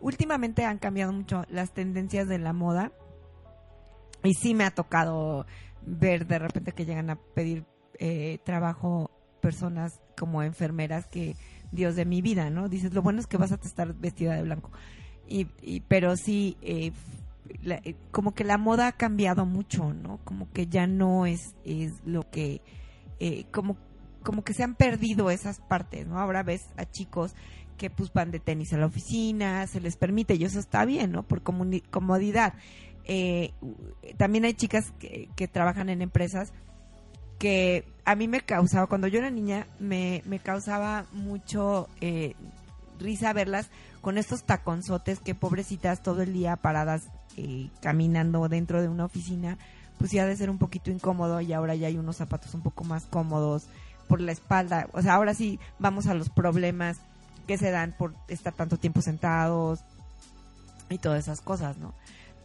últimamente 0.01 0.65
han 0.65 0.79
cambiado 0.79 1.13
mucho 1.13 1.45
las 1.49 1.73
tendencias 1.73 2.29
de 2.29 2.39
la 2.39 2.53
moda 2.53 2.93
y 4.23 4.35
sí 4.35 4.55
me 4.55 4.65
ha 4.65 4.71
tocado 4.71 5.47
ver 5.83 6.27
de 6.27 6.39
repente 6.39 6.73
que 6.73 6.85
llegan 6.85 7.11
a 7.11 7.17
pedir 7.17 7.65
eh, 7.99 8.39
trabajo 8.45 9.11
personas 9.41 10.01
como 10.17 10.43
enfermeras 10.43 11.07
que, 11.07 11.37
Dios 11.71 11.97
de 11.97 12.05
mi 12.05 12.23
vida, 12.23 12.51
¿no? 12.51 12.69
Dices, 12.69 12.95
lo 12.95 13.03
bueno 13.03 13.21
es 13.21 13.27
que 13.27 13.37
vas 13.37 13.53
a 13.53 13.57
estar 13.57 13.95
vestida 13.95 14.35
de 14.35 14.43
blanco. 14.43 14.71
Y, 15.27 15.49
y 15.61 15.81
pero 15.81 16.17
sí, 16.17 16.57
eh, 16.63 16.93
eh, 17.65 17.95
como 18.11 18.35
que 18.35 18.45
la 18.45 18.59
moda 18.59 18.89
ha 18.89 18.93
cambiado 18.93 19.47
mucho, 19.47 19.95
¿no? 19.95 20.19
Como 20.25 20.51
que 20.53 20.67
ya 20.67 20.87
no 20.87 21.27
es, 21.27 21.55
es 21.65 21.93
lo 22.05 22.29
que, 22.31 22.61
como, 23.51 23.77
como 24.23 24.43
que 24.43 24.55
se 24.55 24.63
han 24.63 24.75
perdido 24.75 25.31
esas 25.31 25.61
partes, 25.61 26.07
¿no? 26.07 26.19
Ahora 26.19 26.43
ves 26.43 26.63
a 26.77 26.85
chicos 26.85 27.35
que 27.77 27.91
pues 27.91 28.13
van 28.13 28.33
de 28.33 28.41
tenis 28.41 28.73
a 28.73 28.79
la 28.79 28.87
oficina, 28.87 29.67
se 29.69 29.81
les 29.81 29.97
permite, 29.97 30.35
y 30.35 30.45
eso 30.45 30.59
está 30.59 30.85
bien, 30.85 31.13
¿no? 31.13 31.23
Por 31.23 31.43
comodidad 31.43 32.55
eh, 33.09 33.53
también 34.19 34.45
hay 34.45 34.53
chicas 34.53 34.93
que, 35.01 35.49
trabajan 35.49 35.89
en 35.89 36.03
empresas 36.03 36.53
que 37.39 37.85
a 38.05 38.15
mí 38.15 38.29
me 38.29 38.43
causaba, 38.43 38.87
cuando 38.87 39.09
yo 39.09 39.19
era 39.19 39.31
niña, 39.31 39.67
me, 39.81 40.23
causaba 40.43 41.07
mucho 41.13 41.89
eh, 42.01 42.35
risa 42.99 43.33
verlas 43.33 43.69
con 44.01 44.19
estos 44.19 44.45
taconzotes 44.45 45.21
que 45.21 45.35
pobrecitas 45.35 46.03
todo 46.03 46.23
el 46.23 46.33
día 46.33 46.57
paradas 46.57 47.09
eh, 47.37 47.69
caminando 47.81 48.49
dentro 48.49 48.83
de 48.83 48.89
una 48.89 49.05
oficina, 49.05 49.59
pues 49.99 50.11
ya 50.11 50.27
de 50.27 50.37
ser 50.37 50.51
un 50.51 50.59
poquito 50.59 50.91
incómodo 50.91 51.41
y 51.41 51.53
ahora 51.53 51.75
ya 51.75 51.89
hay 51.89 51.97
unos 51.99 52.17
zapatos 52.17 52.55
un 52.55 52.63
poco 52.63 52.85
más 52.85 53.05
cómodos 53.05 53.67
por 54.09 54.21
la 54.21 54.33
espalda. 54.33 54.89
O 54.93 55.03
sea, 55.03 55.15
ahora 55.15 55.35
sí 55.35 55.59
vamos 55.79 56.07
a 56.07 56.15
los 56.15 56.29
problemas 56.29 56.99
que 57.47 57.59
se 57.59 57.71
dan 57.71 57.95
por 57.97 58.15
estar 58.29 58.53
tanto 58.53 58.77
tiempo 58.77 59.03
sentados 59.03 59.81
y 60.91 60.99
todas 60.99 61.21
esas 61.21 61.41
cosas, 61.41 61.79
¿no? 61.79 61.95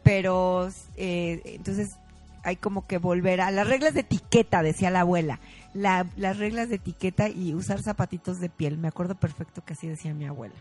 pero 0.03 0.69
eh, 0.97 1.41
entonces 1.45 1.95
hay 2.43 2.57
como 2.57 2.85
que 2.85 2.97
volver 2.97 3.41
a 3.41 3.51
las 3.51 3.67
reglas 3.67 3.93
de 3.93 4.01
etiqueta, 4.01 4.61
decía 4.61 4.91
la 4.91 5.01
abuela, 5.01 5.39
las 5.73 6.37
reglas 6.37 6.69
de 6.69 6.75
etiqueta 6.75 7.29
y 7.29 7.53
usar 7.53 7.81
zapatitos 7.81 8.39
de 8.39 8.49
piel. 8.49 8.77
Me 8.77 8.89
acuerdo 8.89 9.15
perfecto 9.15 9.63
que 9.63 9.73
así 9.73 9.87
decía 9.87 10.13
mi 10.13 10.25
abuela, 10.25 10.55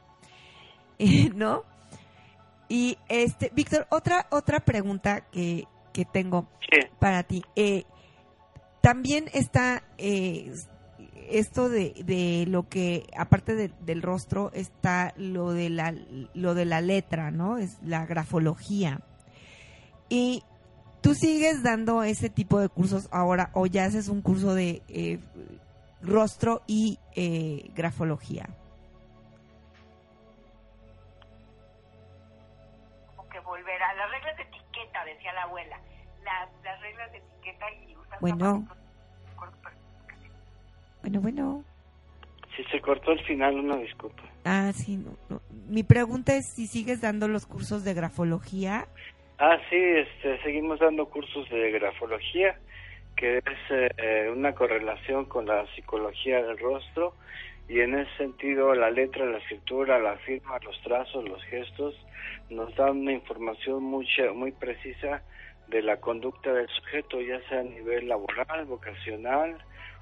¿no? 1.35 1.65
Y 2.69 2.97
este, 3.09 3.51
Víctor, 3.55 3.87
otra 3.91 4.27
otra 4.31 4.61
pregunta 4.61 5.23
que, 5.31 5.67
que 5.93 6.05
tengo 6.05 6.49
para 6.99 7.25
ti. 7.25 7.43
Eh, 7.57 7.85
también 8.81 9.29
está 9.35 9.83
eh, 9.99 10.53
esto 11.31 11.69
de, 11.69 11.95
de, 12.05 12.47
lo 12.49 12.69
que, 12.69 13.07
aparte 13.17 13.55
del 13.69 14.03
rostro, 14.03 14.51
está 14.55 15.15
lo 15.17 15.53
de 15.53 15.71
la, 15.71 15.95
lo 16.35 16.55
de 16.55 16.65
la 16.65 16.81
letra, 16.81 17.31
¿no? 17.31 17.59
Es 17.59 17.79
la 17.83 18.07
grafología. 18.07 19.01
Y 20.09 20.43
tú 21.03 21.15
sigues 21.15 21.63
dando 21.63 22.03
ese 22.03 22.31
tipo 22.31 22.61
de 22.61 22.69
cursos 22.69 23.09
ahora 23.13 23.51
o 23.53 23.67
ya 23.67 23.85
haces 23.85 24.09
un 24.09 24.23
curso 24.23 24.55
de 24.55 24.83
eh, 24.89 25.19
rostro 26.01 26.63
y 26.67 26.99
eh, 27.15 27.71
grafología. 27.75 28.49
Como 33.17 33.29
que 33.29 33.41
volver 33.41 33.83
a 33.83 33.95
las 33.95 34.11
reglas 34.11 34.37
de 34.37 34.43
etiqueta, 34.45 35.05
decía 35.05 35.33
la 35.35 35.43
abuela. 35.43 35.81
las 36.65 36.81
reglas 36.81 37.13
de 37.13 37.19
etiqueta 37.19 37.67
y 37.87 37.97
usar 37.97 38.21
Bueno. 38.21 38.67
Bueno, 41.03 41.21
bueno. 41.21 41.65
Si 42.57 42.63
se 42.65 42.81
cortó 42.81 43.11
el 43.11 43.25
final, 43.25 43.59
una 43.59 43.77
disculpa. 43.77 44.23
Ah, 44.45 44.71
sí. 44.75 45.05
Mi 45.67 45.83
pregunta 45.83 46.35
es 46.35 46.45
si 46.55 46.67
sigues 46.67 47.01
dando 47.01 47.27
los 47.27 47.47
cursos 47.47 47.83
de 47.83 47.95
grafología 47.95 48.87
Ah, 49.45 49.59
sí, 49.69 49.77
este, 49.77 50.41
seguimos 50.45 50.79
dando 50.79 51.07
cursos 51.07 51.51
de 51.51 51.73
grafología, 51.73 52.57
que 53.17 53.39
es 53.39 53.45
eh, 53.71 54.31
una 54.33 54.55
correlación 54.55 55.25
con 55.25 55.47
la 55.47 55.67
psicología 55.75 56.41
del 56.45 56.59
rostro 56.59 57.17
y 57.69 57.81
en 57.81 57.99
ese 57.99 58.17
sentido 58.19 58.73
la 58.77 58.89
letra, 58.93 59.27
la 59.27 59.39
escritura, 59.39 59.99
la 59.99 60.15
firma, 60.19 60.61
los 60.61 60.81
trazos, 60.83 61.29
los 61.29 61.43
gestos 61.47 61.97
nos 62.51 62.73
dan 62.77 62.99
una 62.99 63.15
información 63.15 63.83
muy, 63.83 64.07
muy 64.33 64.53
precisa 64.53 65.25
de 65.67 65.83
la 65.83 65.97
conducta 65.97 66.53
del 66.53 66.69
sujeto, 66.69 67.21
ya 67.21 67.41
sea 67.49 67.63
a 67.63 67.65
nivel 67.65 68.07
laboral, 68.07 68.65
vocacional 68.67 69.59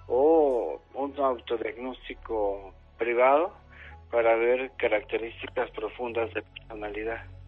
o 0.07 0.83
un 0.92 1.18
autodiagnóstico 1.18 2.74
privado 2.98 3.55
para 4.11 4.37
ver 4.37 4.70
características 4.76 5.70
profundas 5.70 6.31
de 6.35 6.42
personalidad. 6.42 7.39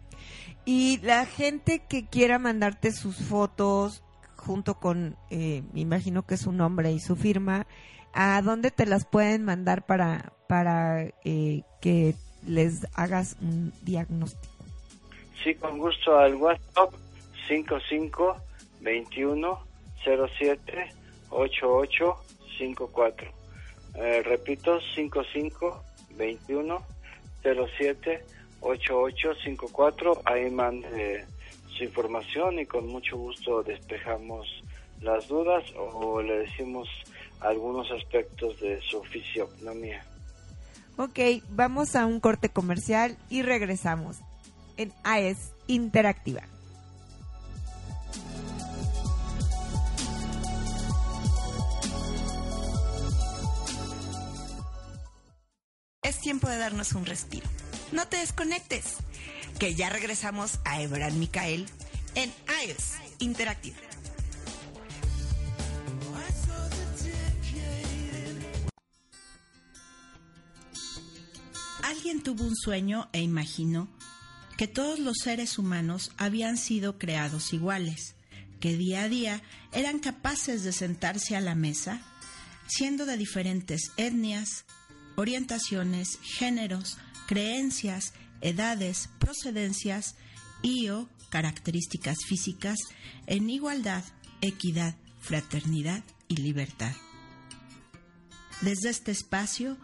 Y 0.65 0.99
la 1.01 1.25
gente 1.25 1.81
que 1.87 2.05
quiera 2.05 2.39
mandarte 2.39 2.91
sus 2.91 3.17
fotos 3.17 4.03
junto 4.37 4.75
con, 4.75 5.17
eh, 5.29 5.63
me 5.73 5.81
imagino 5.81 6.25
que 6.25 6.37
su 6.37 6.51
nombre 6.51 6.91
y 6.91 6.99
su 6.99 7.15
firma, 7.15 7.65
¿a 8.13 8.41
dónde 8.41 8.71
te 8.71 8.85
las 8.85 9.05
pueden 9.05 9.43
mandar 9.43 9.85
para, 9.85 10.33
para 10.47 11.03
eh, 11.23 11.63
que 11.81 12.15
les 12.45 12.85
hagas 12.93 13.37
un 13.41 13.73
diagnóstico? 13.81 14.53
Sí, 15.43 15.55
con 15.55 15.77
gusto 15.77 16.17
al 16.17 16.35
WhatsApp 16.35 16.93
55 17.47 18.37
21 18.81 19.59
07 20.03 20.93
88 21.29 22.15
54. 22.57 23.31
repito, 24.23 24.79
55 24.95 25.83
21 26.15 26.77
07 27.43 28.25
8854, 28.63 30.21
ahí 30.25 30.49
mande 30.49 31.25
su 31.77 31.83
información 31.83 32.59
y 32.59 32.65
con 32.65 32.87
mucho 32.87 33.17
gusto 33.17 33.61
despejamos 33.63 34.47
las 35.01 35.27
dudas 35.27 35.63
o 35.75 36.21
le 36.21 36.39
decimos 36.39 36.87
algunos 37.41 37.91
aspectos 37.91 38.59
de 38.61 38.81
su 38.81 39.03
fisionomía. 39.03 40.05
Ok, 40.97 41.19
vamos 41.49 41.95
a 41.95 42.05
un 42.05 42.19
corte 42.19 42.49
comercial 42.49 43.17
y 43.29 43.41
regresamos 43.41 44.17
en 44.77 44.93
AES 45.03 45.51
Interactiva. 45.67 46.43
Es 56.01 56.19
tiempo 56.19 56.47
de 56.47 56.57
darnos 56.57 56.93
un 56.93 57.05
respiro 57.05 57.47
no 57.91 58.07
te 58.07 58.17
desconectes, 58.17 58.95
que 59.59 59.75
ya 59.75 59.89
regresamos 59.89 60.59
a 60.65 60.81
Ebran 60.81 61.19
Micael 61.19 61.67
en 62.15 62.31
iOS 62.65 62.93
Interactive. 63.19 63.77
Alguien 71.83 72.23
tuvo 72.23 72.45
un 72.45 72.55
sueño 72.55 73.09
e 73.11 73.21
imaginó 73.21 73.87
que 74.57 74.67
todos 74.67 74.99
los 74.99 75.17
seres 75.17 75.57
humanos 75.57 76.11
habían 76.17 76.57
sido 76.57 76.97
creados 76.97 77.53
iguales, 77.53 78.15
que 78.59 78.77
día 78.77 79.03
a 79.03 79.09
día 79.09 79.41
eran 79.73 79.99
capaces 79.99 80.63
de 80.63 80.71
sentarse 80.71 81.35
a 81.35 81.41
la 81.41 81.55
mesa, 81.55 82.01
siendo 82.67 83.05
de 83.05 83.17
diferentes 83.17 83.91
etnias, 83.97 84.65
orientaciones, 85.15 86.19
géneros, 86.21 86.97
creencias, 87.33 88.13
edades, 88.41 89.09
procedencias 89.17 90.15
y 90.61 90.89
o 90.89 91.09
características 91.31 92.19
físicas 92.27 92.77
en 93.25 93.49
igualdad, 93.49 94.03
equidad, 94.41 94.95
fraternidad 95.19 96.03
y 96.27 96.37
libertad. 96.37 96.93
Desde 98.61 98.91
este 98.91 99.11
espacio, 99.11 99.77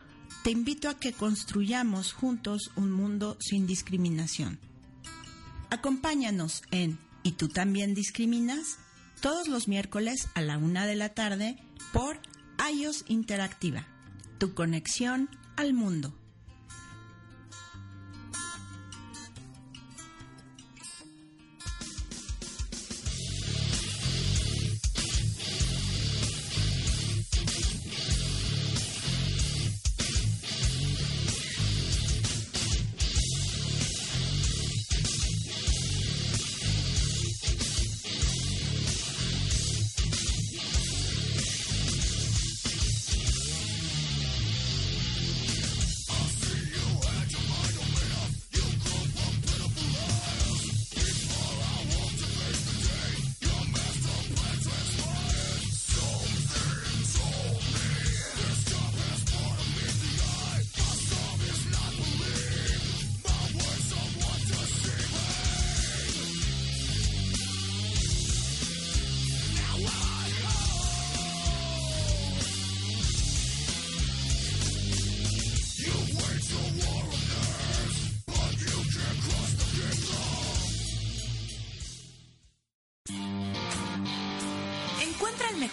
te 0.43 0.51
invito 0.51 0.89
a 0.89 0.99
que 0.99 1.11
construyamos 1.11 2.13
juntos 2.13 2.69
un 2.75 2.91
mundo 2.91 3.35
sin 3.39 3.65
discriminación. 3.65 4.59
Acompáñanos 5.71 6.61
en 6.69 6.99
¿Y 7.23 7.31
tú 7.33 7.49
también 7.49 7.95
discriminas? 7.95 8.77
todos 9.21 9.47
los 9.49 9.67
miércoles 9.67 10.29
a 10.33 10.41
la 10.41 10.57
una 10.57 10.85
de 10.85 10.95
la 10.95 11.09
tarde 11.09 11.57
por 11.91 12.21
iOS 12.71 13.03
Interactiva, 13.07 13.85
tu 14.37 14.53
conexión 14.53 15.29
al 15.57 15.73
mundo. 15.73 16.18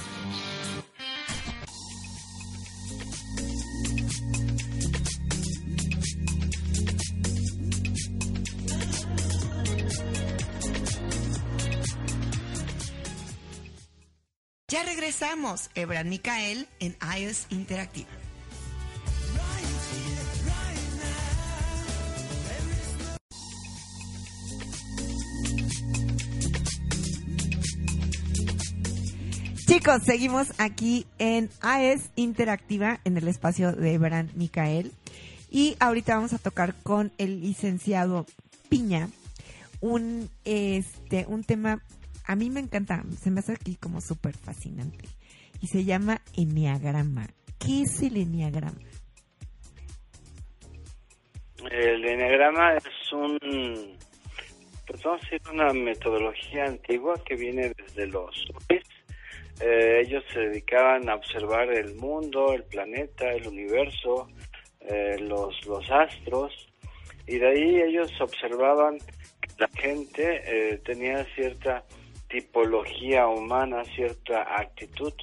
Ya 14.68 14.84
regresamos, 14.84 15.70
Ebran 15.76 16.10
Micael 16.10 16.68
en 16.80 16.98
iOS 17.18 17.46
Interactiva. 17.52 18.22
Chicos, 29.73 30.03
seguimos 30.03 30.59
aquí 30.59 31.07
en 31.17 31.49
AES 31.59 32.12
Interactiva, 32.15 32.99
en 33.05 33.17
el 33.17 33.27
espacio 33.27 33.71
de 33.71 33.95
Ebran 33.95 34.29
Micael. 34.36 34.91
Y 35.49 35.75
ahorita 35.79 36.13
vamos 36.13 36.31
a 36.33 36.38
tocar 36.38 36.75
con 36.83 37.12
el 37.17 37.41
licenciado 37.41 38.27
Piña 38.69 39.07
un, 39.81 40.29
este, 40.45 41.25
un 41.27 41.43
tema, 41.43 41.81
a 42.27 42.36
mí 42.36 42.51
me 42.51 42.59
encanta, 42.59 43.01
se 43.19 43.31
me 43.31 43.39
hace 43.39 43.53
aquí 43.53 43.75
como 43.75 43.99
súper 43.99 44.38
fascinante. 44.38 45.05
Y 45.59 45.65
se 45.65 45.83
llama 45.86 46.21
Enneagrama. 46.38 47.25
¿Qué 47.57 47.81
es 47.81 47.99
el 48.03 48.17
Enneagrama? 48.17 48.77
El 51.71 52.05
enneagrama 52.05 52.75
es 52.75 53.12
un, 53.12 53.39
pues 54.86 55.01
vamos 55.01 55.19
a 55.19 55.29
decir, 55.31 55.41
una 55.51 55.73
metodología 55.73 56.65
antigua 56.65 57.15
que 57.25 57.36
viene 57.36 57.71
desde 57.75 58.05
los. 58.05 58.36
Eh, 59.65 60.02
ellos 60.06 60.26
se 60.34 60.41
dedicaban 60.41 61.08
a 61.08 61.15
observar 61.15 61.71
el 61.71 61.95
mundo, 61.95 62.54
el 62.54 62.63
planeta, 62.65 63.32
el 63.32 63.47
universo, 63.47 64.28
eh, 64.82 65.15
los, 65.21 65.65
los 65.65 65.89
astros, 65.89 66.52
y 67.26 67.38
de 67.38 67.47
ahí 67.47 67.82
ellos 67.82 68.12
observaban 68.19 68.97
que 68.97 69.49
la 69.60 69.69
gente 69.69 70.41
eh, 70.45 70.78
tenía 70.80 71.23
cierta 71.36 71.86
tipología 72.28 73.26
humana, 73.28 73.86
cierta 73.95 74.41
actitud, 74.60 75.13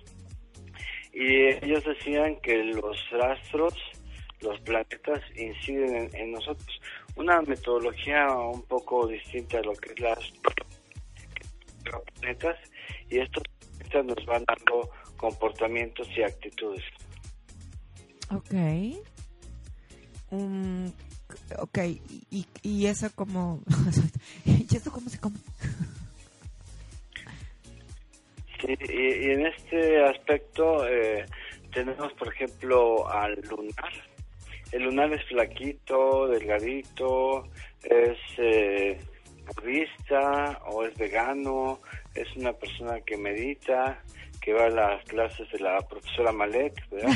y 1.12 1.48
ellos 1.62 1.85
decían 1.85 2.40
que 2.40 2.64
los 2.64 2.96
astros 3.12 3.74
los 4.40 4.59
planetas 4.61 5.20
inciden 5.37 6.09
en, 6.14 6.33
nosotros. 6.33 6.81
Una 7.14 7.42
metodología 7.42 8.26
un 8.31 8.62
poco 8.62 9.07
distinta 9.07 9.59
a 9.59 9.62
lo 9.62 9.74
que 9.74 9.92
es 9.92 10.00
las 10.00 10.33
planetas 11.85 12.57
y 13.11 13.18
estos 13.18 13.42
nos 13.98 14.24
van 14.26 14.44
dando 14.44 14.90
comportamientos 15.16 16.09
y 16.16 16.22
actitudes. 16.22 16.85
Ok. 18.31 18.53
Um, 20.31 20.87
ok, 21.59 21.79
y, 22.31 22.46
y 22.62 22.87
eso 22.87 23.11
como... 23.14 23.61
¿Y 24.44 24.76
eso 24.76 24.92
cómo 24.92 25.09
se 25.09 25.18
come? 25.18 25.37
Sí, 28.61 28.76
y, 28.88 28.92
y 28.92 29.31
en 29.33 29.46
este 29.46 30.05
aspecto 30.05 30.87
eh, 30.87 31.24
tenemos, 31.72 32.12
por 32.14 32.29
ejemplo, 32.29 33.09
al 33.09 33.40
lunar. 33.48 33.92
El 34.72 34.85
lunar 34.85 35.12
es 35.12 35.24
flaquito, 35.26 36.29
delgadito, 36.29 37.48
es 37.83 38.18
eh, 38.38 39.00
budista 39.54 40.60
o 40.66 40.84
es 40.84 40.96
vegano, 40.96 41.78
es 42.14 42.34
una 42.36 42.52
persona 42.52 43.00
que 43.00 43.16
medita, 43.16 44.00
que 44.40 44.52
va 44.52 44.66
a 44.66 44.70
las 44.70 45.04
clases 45.04 45.50
de 45.52 45.58
la 45.60 45.78
profesora 45.80 46.32
Malek, 46.32 46.88
¿verdad? 46.90 47.12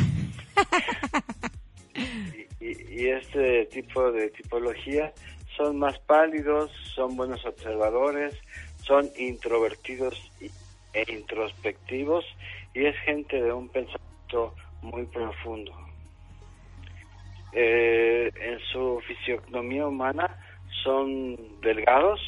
y, 1.94 2.64
y- 2.64 3.02
y 3.02 3.08
este 3.08 3.66
tipo 3.66 4.10
de 4.12 4.30
tipología 4.30 5.12
son 5.56 5.78
más 5.78 5.98
pálidos, 6.00 6.70
son 6.94 7.16
buenos 7.16 7.44
observadores, 7.44 8.34
son 8.82 9.08
introvertidos 9.18 10.30
e 10.92 11.04
introspectivos 11.12 12.24
y 12.74 12.86
es 12.86 12.96
gente 13.00 13.40
de 13.40 13.52
un 13.52 13.68
pensamiento 13.68 14.54
muy 14.82 15.04
profundo. 15.06 15.72
Eh, 17.52 18.30
en 18.34 18.58
su 18.72 19.00
fisionomía 19.06 19.86
humana 19.86 20.36
son 20.84 21.36
delgados 21.60 22.20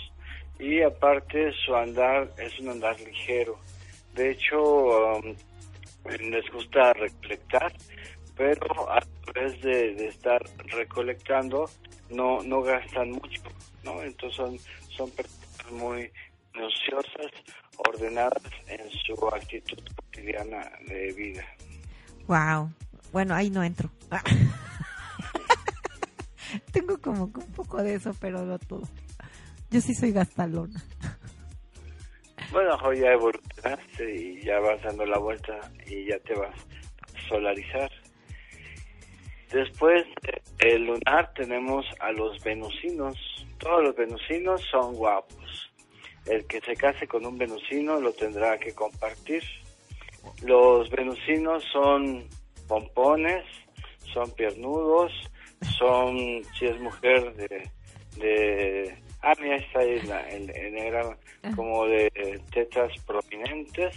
y 0.58 0.82
aparte 0.82 1.52
su 1.64 1.76
andar 1.76 2.32
es 2.38 2.58
un 2.58 2.70
andar 2.70 2.98
ligero. 3.00 3.58
De 4.14 4.30
hecho, 4.30 4.58
um, 5.18 5.34
les 6.18 6.50
gusta 6.50 6.94
recolectar, 6.94 7.72
pero 8.34 8.90
a 8.90 9.00
través 9.24 9.60
de, 9.60 9.94
de 9.94 10.08
estar 10.08 10.42
recolectando 10.68 11.68
no 12.10 12.42
no 12.42 12.62
gastan 12.62 13.10
mucho, 13.10 13.42
¿no? 13.84 14.02
Entonces 14.02 14.36
son, 14.36 14.58
son 14.88 15.10
personas 15.10 15.72
muy 15.72 16.10
minuciosas, 16.54 17.32
ordenadas 17.76 18.42
en 18.68 18.90
su 18.90 19.28
actitud 19.28 19.78
cotidiana 19.96 20.70
de 20.86 21.12
vida. 21.12 21.44
Wow. 22.26 22.70
Bueno, 23.12 23.34
ahí 23.34 23.50
no 23.50 23.62
entro. 23.62 23.90
Tengo 26.72 26.98
como 26.98 27.24
un 27.24 27.52
poco 27.54 27.82
de 27.82 27.94
eso, 27.94 28.12
pero 28.20 28.42
no 28.44 28.59
todo. 28.59 28.88
Yo 29.70 29.80
sí 29.80 29.94
soy 29.94 30.12
gastalona. 30.12 30.82
Bueno, 32.52 32.78
hoy 32.85 33.00
ya 33.00 33.11
evolucionaste 33.11 34.14
y 34.14 34.40
ya 34.42 34.61
vas 34.61 34.80
dando 34.80 35.04
la 35.04 35.18
vuelta 35.18 35.59
y 35.85 36.06
ya 36.06 36.18
te 36.20 36.32
vas 36.35 36.54
a 36.54 37.28
solarizar. 37.28 37.90
Después 39.50 40.04
el 40.61 40.87
lunar 40.87 41.32
tenemos 41.35 41.85
a 41.98 42.12
los 42.12 42.42
venusinos. 42.44 43.16
Todos 43.59 43.82
los 43.82 43.96
venusinos 43.96 44.62
son 44.70 44.94
guapos. 44.94 45.72
El 46.24 46.46
que 46.46 46.61
se 46.61 46.76
case 46.76 47.09
con 47.09 47.26
un 47.26 47.37
venusino 47.37 48.00
lo 48.00 48.12
tendrá 48.12 48.56
que 48.59 48.72
compartir. 48.72 49.42
Los 50.42 50.88
venusinos 50.90 51.64
son 51.72 52.28
pompones, 52.68 53.44
son 54.14 54.30
piernudos, 54.32 55.12
son, 55.78 56.42
si 56.58 56.66
es 56.66 56.78
mujer, 56.80 57.34
de... 57.34 57.70
de 58.18 58.94
ah, 59.22 59.34
mira, 59.40 59.56
está 59.56 59.80
ahí 59.80 60.00
la, 60.02 60.20
el, 60.30 60.50
el 60.50 61.54
como 61.54 61.86
de 61.86 62.10
tetas 62.52 62.92
prominentes 63.06 63.94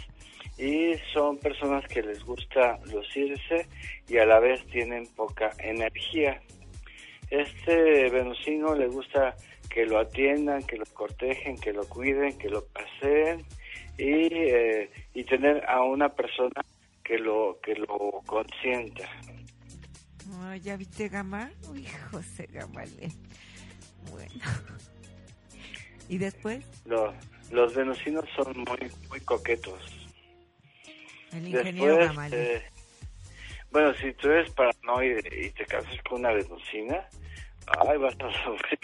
y 0.58 0.94
son 1.14 1.38
personas 1.38 1.86
que 1.88 2.02
les 2.02 2.24
gusta 2.24 2.80
lucirse 2.92 3.68
y 4.08 4.18
a 4.18 4.26
la 4.26 4.40
vez 4.40 4.66
tienen 4.68 5.08
poca 5.16 5.52
energía. 5.60 6.42
Este 7.30 8.10
venusino 8.10 8.76
le 8.76 8.88
gusta 8.88 9.36
que 9.70 9.86
lo 9.86 10.00
atiendan, 10.00 10.64
que 10.64 10.78
lo 10.78 10.86
cortejen, 10.94 11.58
que 11.58 11.72
lo 11.72 11.88
cuiden, 11.88 12.38
que 12.38 12.50
lo 12.50 12.66
paseen 12.66 13.46
y, 13.98 14.34
eh, 14.34 14.90
y 15.14 15.24
tener 15.24 15.64
a 15.66 15.84
una 15.84 16.10
persona 16.10 16.62
que 17.04 17.18
lo 17.18 17.60
que 17.62 17.76
lo 17.76 18.22
consienta. 18.26 19.08
¿Ya 20.62 20.78
viste 20.78 21.10
Gama? 21.10 21.52
Uy, 21.70 21.86
José 22.12 22.48
Gamale. 22.52 23.12
Bueno. 24.12 24.46
¿Y 26.08 26.18
después? 26.18 26.66
Los, 26.86 27.14
los 27.52 27.74
venusinos 27.76 28.26
son 28.36 28.58
muy 28.58 28.92
muy 29.10 29.20
coquetos 29.22 30.00
el 31.32 31.48
ingeniero 31.48 31.98
Después, 31.98 32.34
eh, 32.34 32.64
bueno, 33.72 33.94
si 33.96 34.14
tú 34.14 34.30
eres 34.30 34.52
paranoide 34.52 35.46
y 35.46 35.50
te 35.52 35.66
casas 35.66 35.96
con 36.08 36.22
una 36.22 36.32
venusina, 36.32 37.08
ay, 37.88 37.98
vas 37.98 38.16
a 38.20 38.44
sufrir 38.44 38.80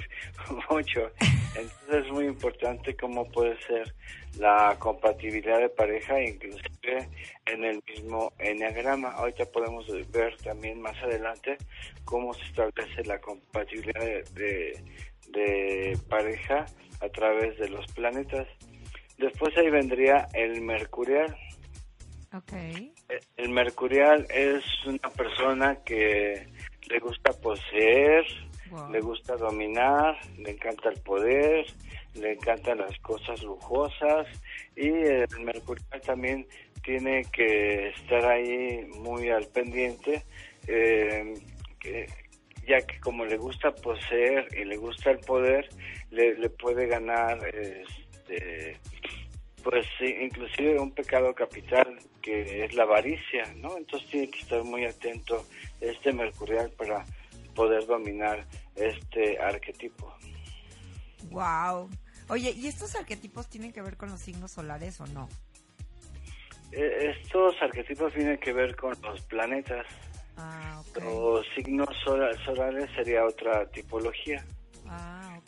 mucho. 0.69 1.12
Entonces 1.56 2.06
es 2.06 2.12
muy 2.12 2.26
importante 2.26 2.95
cómo 2.95 3.30
puede 3.32 3.60
ser 3.62 3.93
la 4.38 4.76
compatibilidad 4.80 5.60
de 5.60 5.69
pareja, 5.69 6.21
inclusive 6.21 7.10
en 7.45 7.63
el 7.63 7.82
mismo 7.88 8.34
enneagrama. 8.39 9.12
Ahorita 9.12 9.45
podemos 9.45 9.86
ver 10.12 10.36
también 10.38 10.82
más 10.82 11.02
adelante 11.04 11.58
cómo 12.04 12.34
se 12.34 12.43
establece 12.43 13.04
la 13.06 13.19
compatibilidad 13.19 14.24
de, 14.34 14.84
de 15.30 15.98
pareja 16.10 16.65
a 17.02 17.10
través 17.10 17.58
de 17.58 17.69
los 17.69 17.86
planetas. 17.93 18.48
Después 19.17 19.56
ahí 19.58 19.69
vendría 19.69 20.28
el 20.34 20.62
mercurial. 20.62 21.36
Okay. 22.34 22.93
Eh, 23.08 23.19
el 23.38 23.50
mercurial 23.50 24.28
es 24.30 24.63
una 24.86 25.10
persona 25.10 25.78
que 25.86 26.48
le 26.89 27.00
gusta 27.00 27.32
poseer, 27.32 28.26
le 28.91 28.99
gusta 28.99 29.36
dominar, 29.36 30.17
le 30.38 30.51
encanta 30.51 30.89
el 30.89 30.99
poder, 31.01 31.65
le 32.15 32.34
encantan 32.34 32.80
las 32.80 32.97
cosas 32.99 33.41
lujosas 33.43 34.28
y 34.75 34.88
el 34.88 35.39
mercurial 35.41 36.01
también 36.01 36.47
tiene 36.84 37.23
que 37.32 37.89
estar 37.89 38.25
ahí 38.25 38.88
muy 38.99 39.30
al 39.30 39.47
pendiente, 39.47 40.23
eh, 40.67 41.34
ya 42.67 42.82
que 42.82 42.99
como 42.99 43.25
le 43.25 43.38
gusta 43.38 43.71
poseer 43.71 44.47
y 44.58 44.65
le 44.65 44.78
gusta 44.78 45.12
el 45.12 45.19
poder, 45.19 45.69
le, 46.12 46.36
le 46.38 46.49
puede 46.49 46.88
ganar 46.88 47.39
este, 47.47 48.78
pues 49.63 49.88
inclusive 49.99 50.80
un 50.80 50.91
pecado 50.91 51.34
capital 51.34 51.97
que 52.21 52.65
es 52.65 52.73
la 52.73 52.84
avaricia, 52.84 53.43
¿no? 53.58 53.78
Entonces 53.78 54.10
tiene 54.10 54.30
que 54.30 54.39
estar 54.39 54.63
muy 54.63 54.86
atento 54.86 55.43
este 55.82 56.13
mercurial 56.13 56.71
para 56.78 57.06
poder 57.56 57.86
dominar 57.88 58.46
este 58.76 59.39
arquetipo. 59.39 60.13
Wow. 61.32 61.89
Oye, 62.30 62.52
¿y 62.52 62.68
estos 62.68 62.96
arquetipos 62.96 63.48
tienen 63.48 63.72
que 63.72 63.82
ver 63.82 63.98
con 63.98 64.10
los 64.10 64.20
signos 64.20 64.52
solares 64.52 65.00
o 65.02 65.08
no? 65.08 65.30
Eh, 66.72 67.13
estos 67.22 67.56
arquetipos 67.62 68.13
tienen 68.13 68.38
que 68.38 68.52
ver 68.54 68.76
con 68.76 68.94
los 69.02 69.22
planetas. 69.22 69.86
Ah, 70.38 70.82
Los 71.02 71.46
signos 71.56 71.88
solares 72.04 72.89
sería 72.96 73.26
otra 73.26 73.65
tipología. 73.72 74.44
Ah, 74.88 75.39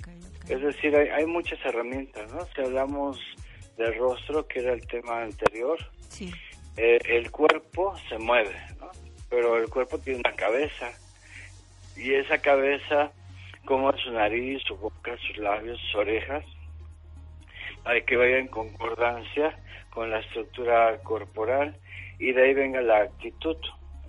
Es 0.48 0.62
decir, 0.62 0.96
hay, 0.96 1.10
hay 1.10 1.26
muchas 1.26 1.60
herramientas, 1.66 2.32
¿no? 2.32 2.46
Si 2.56 2.62
hablamos 2.62 3.20
del 3.78 3.98
rostro, 3.98 4.48
que 4.48 4.60
era 4.60 4.74
el 4.74 4.88
tema 4.88 5.22
anterior, 5.24 5.78
sí. 6.10 6.32
Eh, 6.78 7.00
el 7.06 7.32
cuerpo 7.32 7.96
se 8.08 8.18
mueve, 8.20 8.56
¿no? 8.80 8.90
Pero 9.30 9.58
el 9.58 9.68
cuerpo 9.70 9.98
tiene 10.00 10.20
una 10.20 10.34
cabeza 10.34 10.92
y 11.98 12.14
esa 12.14 12.38
cabeza, 12.38 13.12
como 13.66 13.92
su 13.98 14.12
nariz, 14.12 14.62
su 14.66 14.78
boca, 14.78 15.18
sus 15.18 15.38
labios, 15.38 15.80
sus 15.82 15.96
orejas, 15.96 16.46
hay 17.86 18.04
que 18.04 18.18
vaya 18.18 18.38
en 18.38 18.48
concordancia 18.48 19.58
con 19.90 20.12
la 20.12 20.20
estructura 20.20 20.98
corporal 21.04 21.76
y 22.20 22.32
de 22.34 22.44
ahí 22.44 22.54
venga 22.54 22.82
la 22.82 22.98
actitud. 23.04 23.58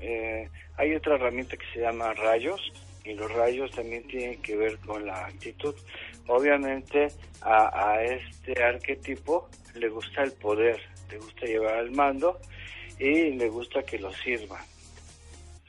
Eh, 0.00 0.48
hay 0.76 0.94
otra 0.94 1.14
herramienta 1.14 1.56
que 1.56 1.66
se 1.72 1.80
llama 1.80 2.12
rayos 2.14 2.72
y 3.04 3.14
los 3.14 3.32
rayos 3.32 3.70
también 3.70 4.06
tienen 4.06 4.42
que 4.42 4.56
ver 4.56 4.78
con 4.78 5.06
la 5.06 5.26
actitud. 5.26 5.74
Obviamente 6.26 7.08
a, 7.42 8.02
este 8.02 8.62
arquetipo 8.62 9.48
le 9.74 9.88
gusta 9.88 10.22
el 10.22 10.32
poder, 10.32 10.80
le 11.10 11.18
gusta 11.18 11.46
llevar 11.46 11.76
al 11.76 11.90
mando 11.90 12.38
y 12.98 13.30
le 13.30 13.48
gusta 13.48 13.82
que 13.82 13.98
lo 13.98 14.12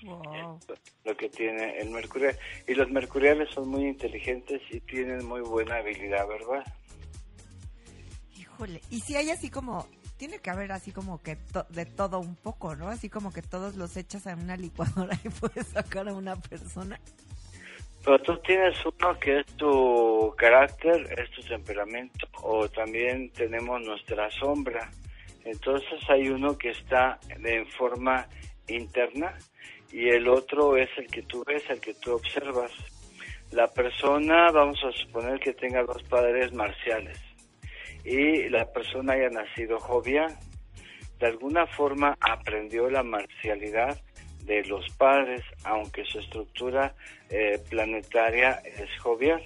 Lo 0.02 1.18
que 1.18 1.30
tiene 1.30 1.80
el 1.80 1.90
mercurial. 1.90 2.38
Y 2.68 2.74
los 2.74 2.90
mercuriales 2.90 3.50
son 3.54 3.70
muy 3.70 3.86
inteligentes 3.86 4.62
y 4.70 4.80
tienen 4.82 5.26
muy 5.26 5.42
buena 5.42 5.78
habilidad, 5.78 6.28
¿verdad? 6.28 6.64
Híjole, 8.38 8.82
y 8.90 9.00
si 9.02 9.16
hay 9.16 9.30
así 9.30 9.50
como, 9.50 9.88
tiene 10.18 10.40
que 10.40 10.50
haber 10.50 10.72
así 10.72 10.92
como 10.92 11.22
que 11.22 11.38
de 11.70 11.86
todo 11.86 12.20
un 12.20 12.36
poco, 12.36 12.76
¿no? 12.76 12.90
Así 12.90 13.10
como 13.10 13.32
que 13.32 13.42
todos 13.42 13.76
los 13.76 13.96
echas 13.98 14.28
a 14.28 14.36
una 14.36 14.56
licuadora 14.56 15.18
y 15.24 15.30
puedes 15.40 15.68
sacar 15.68 16.08
a 16.08 16.14
una 16.14 16.36
persona. 16.36 17.00
Pero 18.04 18.20
tú 18.22 18.38
tienes 18.40 18.78
uno 18.86 19.20
que 19.20 19.42
es 19.42 19.46
tu 19.58 20.34
carácter, 20.38 21.20
es 21.20 21.30
tu 21.32 21.42
temperamento, 21.42 22.28
o 22.42 22.70
también 22.70 23.30
tenemos 23.32 23.82
nuestra 23.82 24.32
sombra. 24.32 24.90
Entonces 25.44 26.00
hay 26.08 26.30
uno 26.30 26.58
que 26.58 26.70
está 26.70 27.20
en 27.30 27.68
forma 27.68 28.28
interna 28.68 29.36
y 29.92 30.10
el 30.10 30.28
otro 30.28 30.78
es 30.78 30.90
el 30.98 31.08
que 31.08 31.24
tú 31.24 31.44
ves, 31.46 31.64
el 31.70 31.80
que 31.80 31.94
tú 31.96 32.14
observas. 32.14 32.72
La 33.52 33.68
persona, 33.68 34.52
vamos 34.52 34.80
a 34.84 34.92
suponer 34.92 35.40
que 35.40 35.54
tenga 35.54 35.84
dos 35.84 36.04
padres 36.04 36.54
marciales 36.54 37.20
y 38.06 38.48
la 38.50 38.72
persona 38.72 39.14
haya 39.14 39.30
nacido 39.30 39.80
jovial. 39.80 40.36
De 41.20 41.28
alguna 41.28 41.66
forma 41.68 42.18
aprendió 42.22 42.90
la 42.90 43.04
marcialidad 43.04 44.00
de 44.46 44.64
los 44.66 44.88
padres, 44.96 45.42
aunque 45.64 46.06
su 46.06 46.20
estructura 46.20 46.94
eh, 47.30 47.60
planetaria 47.70 48.62
es 48.64 48.90
jovial. 49.02 49.44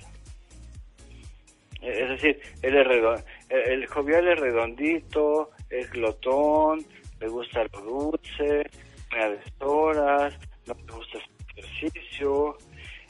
Es 1.82 2.10
decir, 2.10 2.39
él 2.62 2.78
es 2.78 3.24
el 3.50 3.86
jovial 3.88 4.28
es 4.30 4.39
redondito, 4.39 5.50
es 5.70 5.89
glotón, 5.91 6.86
le 7.20 7.28
gusta 7.28 7.64
lo 7.74 7.82
dulce, 7.82 8.70
me 9.14 9.66
horas, 9.66 10.34
no 10.66 10.74
le 10.74 10.93
gusta 10.93 11.18
el 11.18 11.66
ejercicio 11.66 12.57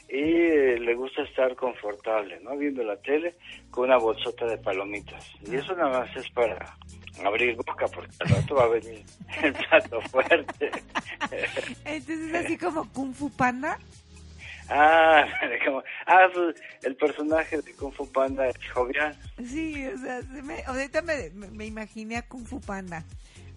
y 0.08 0.20
eh, 0.20 0.78
le 0.78 0.94
gusta 0.94 1.22
estar 1.22 1.56
confortable, 1.56 2.38
¿no? 2.40 2.56
Viendo 2.56 2.82
la 2.82 2.96
tele 2.96 3.34
con 3.70 3.86
una 3.86 3.96
bolsota 3.96 4.46
de 4.46 4.58
palomitas. 4.58 5.30
Y 5.46 5.56
eso 5.56 5.74
nada 5.74 6.00
más 6.00 6.16
es 6.16 6.30
para 6.30 6.76
abrir 7.24 7.56
boca 7.56 7.86
porque 7.88 8.14
al 8.20 8.28
rato 8.28 8.54
va 8.54 8.64
a 8.64 8.68
venir 8.68 9.04
el 9.42 9.52
plato 9.52 10.00
fuerte. 10.02 10.70
Entonces 11.84 12.34
así 12.34 12.58
como 12.58 12.90
Kung 12.92 13.14
Fu 13.14 13.30
Panda. 13.30 13.78
Ah, 14.68 15.26
como, 15.64 15.82
ah 16.06 16.28
pues, 16.32 16.56
el 16.82 16.96
personaje 16.96 17.60
de 17.60 17.74
Kung 17.74 17.92
Fu 17.92 18.10
Panda 18.10 18.48
es 18.48 18.56
jovial. 18.72 19.16
Sí, 19.44 19.86
o 19.86 19.98
sea, 19.98 20.20
me, 20.42 20.62
ahorita 20.64 21.02
me, 21.02 21.30
me, 21.30 21.66
imaginé 21.66 22.16
a 22.16 22.22
Kung 22.22 22.46
Fu 22.46 22.60
Panda. 22.60 23.04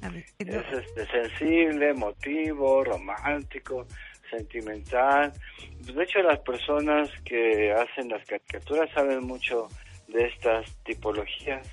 Es 0.01 0.65
este, 0.71 1.07
sensible, 1.07 1.89
emotivo, 1.89 2.83
romántico, 2.83 3.87
sentimental. 4.29 5.33
De 5.81 6.03
hecho, 6.03 6.19
las 6.21 6.39
personas 6.39 7.09
que 7.23 7.71
hacen 7.71 8.09
las 8.09 8.25
caricaturas 8.25 8.89
saben 8.93 9.25
mucho 9.25 9.67
de 10.07 10.25
estas 10.25 10.71
tipologías. 10.83 11.67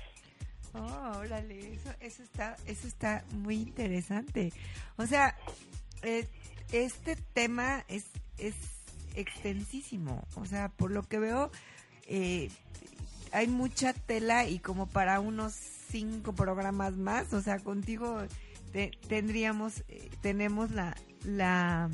Oh, 0.73 1.19
órale, 1.19 1.73
eso, 1.73 1.89
eso 2.01 2.23
está, 2.23 2.57
eso 2.67 2.87
está 2.87 3.23
muy 3.31 3.55
interesante. 3.55 4.51
O 4.97 5.05
sea, 5.05 5.37
eh, 6.03 6.27
este 6.71 7.15
tema 7.33 7.85
es, 7.87 8.11
es 8.37 8.55
extensísimo. 9.15 10.27
O 10.35 10.45
sea, 10.45 10.69
por 10.69 10.91
lo 10.91 11.03
que 11.03 11.19
veo, 11.19 11.49
eh, 12.07 12.49
hay 13.35 13.47
mucha 13.47 13.93
tela 13.93 14.45
y 14.47 14.59
como 14.59 14.87
para 14.87 15.19
unos 15.19 15.53
cinco 15.53 16.33
programas 16.33 16.93
más, 16.97 17.33
o 17.33 17.41
sea, 17.41 17.59
contigo 17.59 18.23
tendríamos, 19.07 19.83
eh, 19.87 20.09
tenemos 20.21 20.71
la, 20.71 20.95
la, 21.23 21.89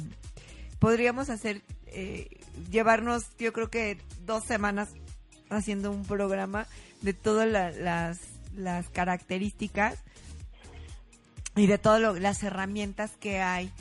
podríamos 0.80 1.30
hacer, 1.30 1.62
eh, 1.88 2.28
llevarnos, 2.72 3.36
yo 3.38 3.54
creo 3.54 3.70
que 3.70 3.98
dos 4.26 4.44
semanas 4.46 4.90
haciendo 5.50 5.92
un 5.92 6.06
programa 6.06 6.66
de 7.02 7.14
todas 7.14 7.48
la- 7.48 7.72
las, 7.72 8.20
las 8.56 8.90
características 8.90 10.00
y 11.56 11.68
de 11.68 11.78
todas 11.78 12.20
las 12.20 12.42
herramientas 12.44 13.16
que 13.18 13.42
hay 13.42 13.72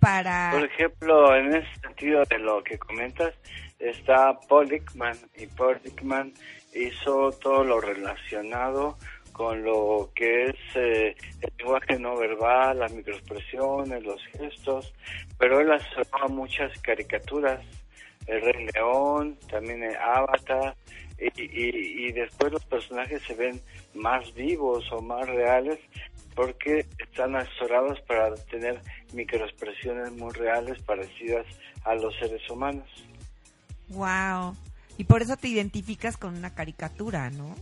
para... 0.00 0.50
Por 0.52 0.64
ejemplo, 0.64 1.34
en 1.36 1.54
ese 1.54 1.80
sentido 1.80 2.22
de 2.28 2.38
lo 2.38 2.62
que 2.64 2.78
comentas, 2.78 3.32
está 3.78 4.38
Paul 4.48 4.72
Ekman 4.72 5.16
y 5.36 5.46
Paul 5.46 5.80
Ekman 5.84 6.32
hizo 6.76 7.30
todo 7.32 7.64
lo 7.64 7.80
relacionado 7.80 8.96
con 9.32 9.62
lo 9.62 10.10
que 10.14 10.46
es 10.46 10.56
eh, 10.76 11.16
el 11.42 11.52
lenguaje 11.58 11.98
no 11.98 12.16
verbal, 12.16 12.78
las 12.78 12.92
microexpresiones, 12.92 14.02
los 14.02 14.22
gestos, 14.28 14.94
pero 15.38 15.60
él 15.60 15.72
asoció 15.72 16.28
muchas 16.28 16.78
caricaturas, 16.80 17.60
el 18.26 18.40
Rey 18.40 18.66
León, 18.74 19.38
también 19.50 19.82
el 19.82 19.96
Avatar, 19.96 20.74
y, 21.18 21.42
y, 21.42 22.06
y 22.08 22.12
después 22.12 22.52
los 22.52 22.64
personajes 22.64 23.22
se 23.22 23.34
ven 23.34 23.60
más 23.94 24.32
vivos 24.34 24.90
o 24.92 25.00
más 25.00 25.26
reales 25.28 25.78
porque 26.34 26.86
están 26.98 27.34
asesorados 27.34 28.00
para 28.02 28.34
tener 28.34 28.80
microexpresiones 29.14 30.12
muy 30.12 30.32
reales 30.32 30.80
parecidas 30.82 31.46
a 31.84 31.94
los 31.94 32.14
seres 32.16 32.48
humanos. 32.50 32.88
Wow. 33.88 34.54
Y 34.98 35.04
por 35.04 35.22
eso 35.22 35.36
te 35.36 35.48
identificas 35.48 36.16
con 36.16 36.36
una 36.36 36.54
caricatura, 36.54 37.30
¿no? 37.30 37.54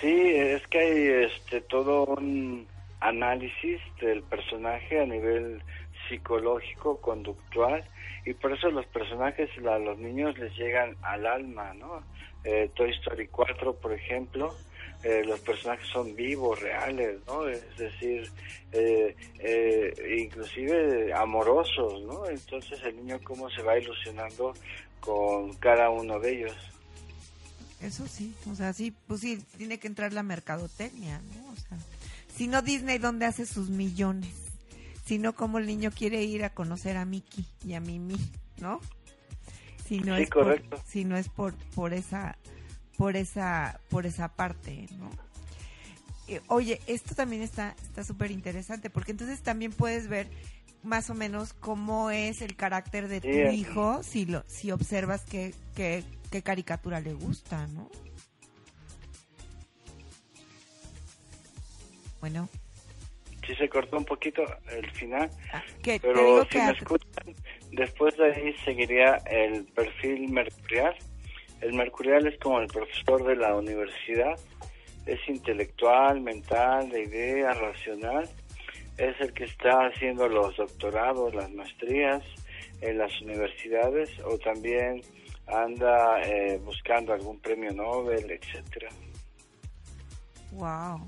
Sí, 0.00 0.34
es 0.34 0.66
que 0.68 0.78
hay 0.78 1.26
este 1.26 1.60
todo 1.62 2.04
un 2.04 2.66
análisis 3.00 3.80
del 4.00 4.22
personaje 4.22 5.00
a 5.00 5.06
nivel 5.06 5.62
psicológico, 6.08 7.00
conductual, 7.00 7.82
y 8.24 8.34
por 8.34 8.52
eso 8.52 8.70
los 8.70 8.86
personajes 8.86 9.50
a 9.58 9.78
los 9.78 9.98
niños 9.98 10.38
les 10.38 10.54
llegan 10.56 10.96
al 11.02 11.26
alma, 11.26 11.74
¿no? 11.74 12.02
Eh, 12.44 12.70
Toy 12.74 12.90
Story 12.90 13.28
4, 13.28 13.74
por 13.74 13.92
ejemplo, 13.92 14.54
eh, 15.02 15.22
los 15.24 15.40
personajes 15.40 15.86
son 15.88 16.16
vivos, 16.16 16.60
reales, 16.60 17.18
¿no? 17.26 17.46
Es 17.46 17.76
decir, 17.76 18.28
eh, 18.72 19.14
eh, 19.38 19.92
inclusive 20.18 21.12
amorosos, 21.12 22.02
¿no? 22.02 22.26
Entonces 22.26 22.82
el 22.82 22.96
niño 22.96 23.20
cómo 23.22 23.50
se 23.50 23.62
va 23.62 23.78
ilusionando 23.78 24.54
con 25.00 25.54
cada 25.54 25.90
uno 25.90 26.18
de 26.20 26.32
ellos. 26.38 26.56
Eso 27.80 28.06
sí, 28.08 28.34
o 28.50 28.54
sea, 28.54 28.72
sí, 28.72 28.94
pues 29.06 29.20
sí, 29.20 29.44
tiene 29.58 29.78
que 29.78 29.86
entrar 29.86 30.12
la 30.12 30.22
mercadotecnia, 30.22 31.20
¿no? 31.20 31.52
O 31.52 31.56
sea, 31.56 31.78
si 32.34 32.48
no 32.48 32.62
Disney, 32.62 32.98
¿dónde 32.98 33.26
hace 33.26 33.44
sus 33.46 33.68
millones? 33.68 34.34
Si 35.04 35.18
no, 35.18 35.34
¿cómo 35.34 35.58
el 35.58 35.66
niño 35.66 35.90
quiere 35.92 36.24
ir 36.24 36.42
a 36.44 36.54
conocer 36.54 36.96
a 36.96 37.04
Mickey 37.04 37.46
y 37.64 37.74
a 37.74 37.80
Mimi, 37.80 38.16
¿no? 38.58 38.80
Si 39.86 40.00
no 40.00 40.16
Sí, 40.16 40.22
es 40.22 40.30
por, 40.30 40.58
correcto. 40.58 40.82
si 40.84 41.04
no 41.04 41.16
es 41.16 41.28
por, 41.28 41.54
por 41.74 41.92
esa, 41.92 42.38
por 42.96 43.16
esa, 43.16 43.80
por 43.90 44.06
esa 44.06 44.28
parte, 44.34 44.88
¿no? 44.92 45.10
Eh, 46.28 46.40
oye, 46.48 46.80
esto 46.86 47.14
también 47.14 47.42
está 47.42 47.76
está 47.82 48.02
súper 48.02 48.30
interesante, 48.32 48.90
porque 48.90 49.12
entonces 49.12 49.42
también 49.42 49.72
puedes 49.72 50.08
ver 50.08 50.28
más 50.86 51.10
o 51.10 51.14
menos 51.14 51.52
cómo 51.52 52.10
es 52.10 52.40
el 52.42 52.56
carácter 52.56 53.08
de 53.08 53.20
tu 53.20 53.28
Sí, 53.28 53.40
hijo 53.54 54.02
si 54.02 54.26
lo 54.26 54.44
si 54.46 54.70
observas 54.70 55.24
qué, 55.24 55.52
qué, 55.74 56.04
qué 56.30 56.42
caricatura 56.42 57.00
le 57.00 57.14
gusta, 57.14 57.66
¿no? 57.68 57.90
Bueno, 62.20 62.48
Sí 63.46 63.54
se 63.54 63.68
cortó 63.68 63.98
un 63.98 64.04
poquito 64.04 64.42
el 64.72 64.90
final, 64.90 65.30
ah, 65.52 65.62
que 65.80 66.00
pero 66.00 66.42
si 66.42 66.48
que 66.48 66.58
me 66.58 66.70
escuchan, 66.72 67.34
después 67.70 68.16
de 68.16 68.32
ahí 68.32 68.54
seguiría 68.64 69.16
el 69.30 69.64
perfil 69.66 70.28
mercurial. 70.30 70.96
El 71.60 71.74
mercurial 71.74 72.26
es 72.26 72.38
como 72.40 72.60
el 72.60 72.66
profesor 72.66 73.24
de 73.24 73.36
la 73.36 73.54
universidad, 73.54 74.34
es 75.06 75.20
intelectual, 75.28 76.20
mental, 76.20 76.90
de 76.90 77.04
idea, 77.04 77.54
racional, 77.54 78.28
es 78.98 79.20
el 79.20 79.32
que 79.32 79.44
está 79.44 79.86
haciendo 79.86 80.28
los 80.28 80.56
doctorados, 80.56 81.34
las 81.34 81.50
maestrías 81.52 82.22
en 82.80 82.98
las 82.98 83.20
universidades 83.20 84.10
o 84.24 84.38
también 84.38 85.02
anda 85.46 86.20
eh, 86.22 86.58
buscando 86.64 87.12
algún 87.12 87.38
premio 87.40 87.72
Nobel, 87.72 88.30
etcétera. 88.30 88.88
wow. 90.52 91.06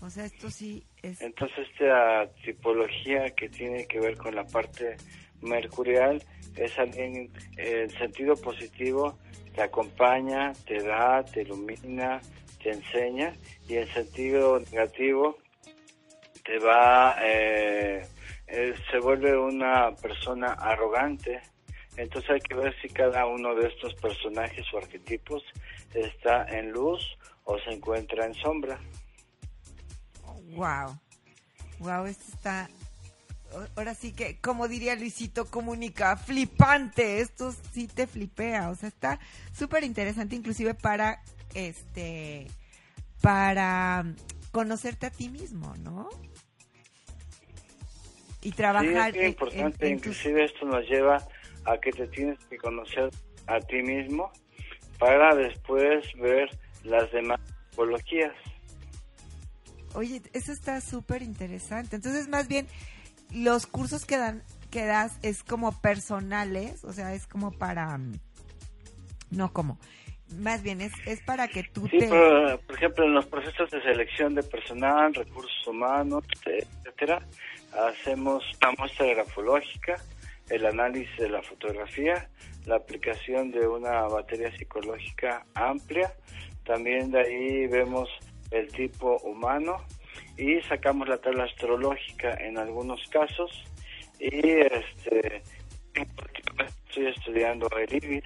O 0.00 0.10
sea, 0.10 0.26
esto 0.26 0.50
sí 0.50 0.84
es 1.02 1.20
Entonces 1.22 1.66
esta 1.70 2.28
tipología 2.44 3.30
que 3.30 3.48
tiene 3.48 3.86
que 3.86 4.00
ver 4.00 4.18
con 4.18 4.34
la 4.34 4.44
parte 4.44 4.96
mercurial 5.40 6.22
es 6.56 6.78
alguien 6.78 7.30
en 7.56 7.90
sentido 7.90 8.36
positivo 8.36 9.18
te 9.54 9.62
acompaña, 9.62 10.52
te 10.66 10.82
da, 10.82 11.24
te 11.24 11.42
ilumina, 11.42 12.20
te 12.62 12.72
enseña 12.72 13.32
y 13.68 13.76
en 13.76 13.86
sentido 13.88 14.58
negativo 14.58 15.38
te 16.44 16.58
va, 16.58 17.16
eh, 17.22 18.06
eh, 18.46 18.74
se 18.90 18.98
vuelve 18.98 19.36
una 19.36 19.94
persona 19.96 20.52
arrogante. 20.52 21.40
Entonces 21.96 22.30
hay 22.30 22.40
que 22.40 22.54
ver 22.54 22.74
si 22.82 22.88
cada 22.88 23.26
uno 23.26 23.54
de 23.54 23.68
estos 23.68 23.94
personajes 23.94 24.64
o 24.72 24.78
arquetipos 24.78 25.42
está 25.94 26.44
en 26.48 26.72
luz 26.72 27.00
o 27.44 27.58
se 27.58 27.70
encuentra 27.70 28.26
en 28.26 28.34
sombra. 28.34 28.78
Wow. 30.54 30.98
Wow, 31.78 32.06
esto 32.06 32.24
está. 32.34 32.68
Ahora 33.76 33.94
sí 33.94 34.12
que, 34.12 34.40
como 34.40 34.66
diría 34.66 34.96
Luisito 34.96 35.46
Comunica, 35.46 36.16
flipante. 36.16 37.20
Esto 37.20 37.54
sí 37.72 37.86
te 37.86 38.06
flipea. 38.06 38.70
O 38.70 38.74
sea, 38.74 38.88
está 38.88 39.20
súper 39.52 39.84
interesante, 39.84 40.36
inclusive 40.36 40.74
para 40.74 41.22
este. 41.54 42.48
Para 43.20 44.04
conocerte 44.50 45.06
a 45.06 45.10
ti 45.10 45.28
mismo, 45.28 45.74
¿no? 45.78 46.08
Y 48.44 48.52
trabajar. 48.52 49.12
Sí, 49.12 49.18
es 49.18 49.24
en- 49.24 49.28
importante, 49.30 49.86
en- 49.86 49.92
en 49.94 49.98
tus- 49.98 50.08
inclusive 50.16 50.44
esto 50.44 50.64
nos 50.66 50.88
lleva 50.88 51.18
a 51.64 51.78
que 51.78 51.90
te 51.90 52.06
tienes 52.08 52.38
que 52.48 52.56
conocer 52.58 53.10
a 53.46 53.58
ti 53.58 53.82
mismo 53.82 54.30
para 54.98 55.34
después 55.34 56.04
ver 56.20 56.48
las 56.84 57.10
demás 57.10 57.40
tipologías. 57.70 58.32
Oye, 59.94 60.22
eso 60.32 60.52
está 60.52 60.80
súper 60.80 61.22
interesante. 61.22 61.96
Entonces, 61.96 62.28
más 62.28 62.48
bien, 62.48 62.66
los 63.32 63.66
cursos 63.66 64.04
que 64.04 64.16
dan, 64.18 64.42
que 64.70 64.84
das 64.84 65.18
es 65.22 65.42
como 65.44 65.80
personales, 65.80 66.84
o 66.84 66.92
sea, 66.92 67.14
es 67.14 67.26
como 67.26 67.52
para, 67.52 67.96
mm, 67.96 68.12
no 69.30 69.52
como, 69.52 69.78
más 70.38 70.62
bien 70.62 70.80
es, 70.80 70.92
es 71.06 71.20
para 71.20 71.46
que 71.48 71.62
tú 71.62 71.86
Sí, 71.88 71.98
te, 71.98 72.08
pero, 72.08 72.58
por 72.66 72.76
ejemplo, 72.76 73.04
en 73.04 73.14
los 73.14 73.26
procesos 73.26 73.70
de 73.70 73.80
selección 73.82 74.34
de 74.34 74.42
personal, 74.42 75.14
recursos 75.14 75.66
humanos, 75.66 76.24
etcétera, 76.44 77.20
hacemos 77.74 78.44
una 78.60 78.72
muestra 78.78 79.06
grafológica, 79.06 79.96
el 80.50 80.66
análisis 80.66 81.16
de 81.18 81.28
la 81.28 81.42
fotografía, 81.42 82.28
la 82.66 82.76
aplicación 82.76 83.50
de 83.50 83.66
una 83.66 84.02
batería 84.02 84.56
psicológica 84.56 85.46
amplia, 85.54 86.14
también 86.64 87.10
de 87.10 87.20
ahí 87.20 87.66
vemos 87.66 88.08
el 88.50 88.68
tipo 88.68 89.16
humano 89.18 89.84
y 90.36 90.60
sacamos 90.62 91.08
la 91.08 91.18
tabla 91.18 91.44
astrológica 91.44 92.34
en 92.40 92.58
algunos 92.58 93.00
casos. 93.08 93.64
Y 94.18 94.48
este 94.48 95.42
estoy 96.86 97.06
estudiando 97.08 97.68
el 97.76 97.94
IBIS 97.94 98.24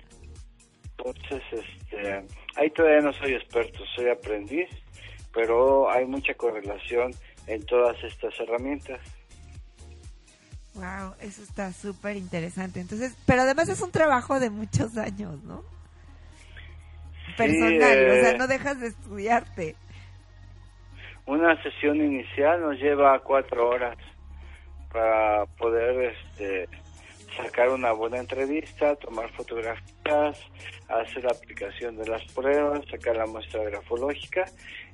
entonces, 0.99 1.43
este, 1.53 2.25
ahí 2.57 2.71
todavía 2.71 3.01
no 3.01 3.13
soy 3.13 3.35
experto, 3.35 3.85
soy 3.95 4.09
aprendiz, 4.09 4.69
pero 5.33 5.91
hay 5.91 6.05
mucha 6.07 6.35
correlación 6.35 7.13
en 7.47 7.65
todas 7.67 8.03
estas 8.03 8.39
herramientas. 8.41 9.01
Wow, 10.75 11.14
eso 11.21 11.43
está 11.43 11.73
súper 11.73 12.16
interesante. 12.16 12.81
Entonces, 12.81 13.16
pero 13.27 13.43
además 13.43 13.69
es 13.69 13.81
un 13.81 13.91
trabajo 13.91 14.41
de 14.41 14.51
muchos 14.51 14.97
años, 14.97 15.43
¿no? 15.45 15.62
Personal, 17.37 17.77
o 17.77 18.14
sea, 18.14 18.31
eh, 18.31 18.39
no 18.39 18.47
dejas 18.47 18.81
de 18.81 18.89
estudiarte. 18.89 19.77
Una 21.27 21.62
sesión 21.62 21.97
inicial 21.97 22.61
nos 22.61 22.79
lleva 22.79 23.19
cuatro 23.21 23.69
horas 23.69 23.99
para 24.91 25.45
poder 25.59 26.14
este, 26.14 26.69
sacar 27.37 27.69
una 27.69 27.93
buena 27.93 28.19
entrevista, 28.19 28.97
tomar 28.97 29.31
fotografías, 29.31 30.39
hacer 30.89 31.25
la 31.25 31.31
aplicación 31.31 31.97
de 31.97 32.09
las 32.09 32.25
pruebas, 32.33 32.81
sacar 32.91 33.16
la 33.16 33.27
muestra 33.27 33.62
grafológica 33.62 34.47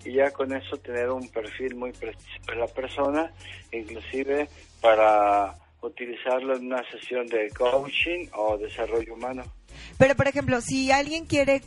y 0.04 0.12
ya 0.14 0.30
con 0.32 0.52
eso 0.52 0.76
tener 0.78 1.10
un 1.10 1.28
perfil 1.28 1.76
muy 1.76 1.92
preciso 1.92 2.40
de 2.48 2.56
la 2.56 2.66
persona, 2.66 3.32
inclusive 3.72 4.48
para 4.80 5.54
utilizarlo 5.88 6.56
en 6.56 6.66
una 6.66 6.82
sesión 6.90 7.26
de 7.26 7.50
coaching 7.50 8.28
o 8.34 8.58
desarrollo 8.58 9.14
humano. 9.14 9.42
Pero, 9.98 10.14
por 10.14 10.28
ejemplo, 10.28 10.60
si 10.60 10.90
alguien 10.90 11.26
quiere, 11.26 11.62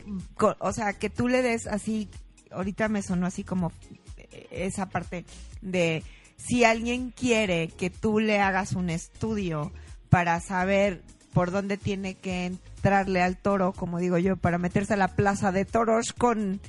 o 0.60 0.74
sea, 0.74 0.94
que 0.94 1.10
tú 1.10 1.28
le 1.28 1.42
des 1.42 1.68
así, 1.68 2.10
ahorita 2.52 2.88
me 2.90 3.02
sonó 3.02 3.28
así 3.28 3.44
como 3.44 3.72
eh, 4.18 4.48
esa 4.52 4.90
parte 4.90 5.26
de 5.62 6.04
si 6.38 6.64
alguien 6.64 7.12
quiere 7.12 7.68
que 7.70 7.90
tú 7.90 8.20
le 8.20 8.40
hagas 8.40 8.74
un 8.74 8.90
estudio 8.90 9.72
para 10.10 10.40
saber 10.40 11.02
por 11.34 11.52
dónde 11.52 11.78
tiene 11.78 12.16
que 12.16 12.46
entrarle 12.46 13.22
al 13.22 13.38
toro, 13.38 13.74
como 13.74 14.00
digo 14.00 14.18
yo, 14.18 14.38
para 14.38 14.58
meterse 14.58 14.94
a 14.94 14.98
la 14.98 15.16
plaza 15.16 15.52
de 15.52 15.66
toros 15.66 16.14
con, 16.14 16.60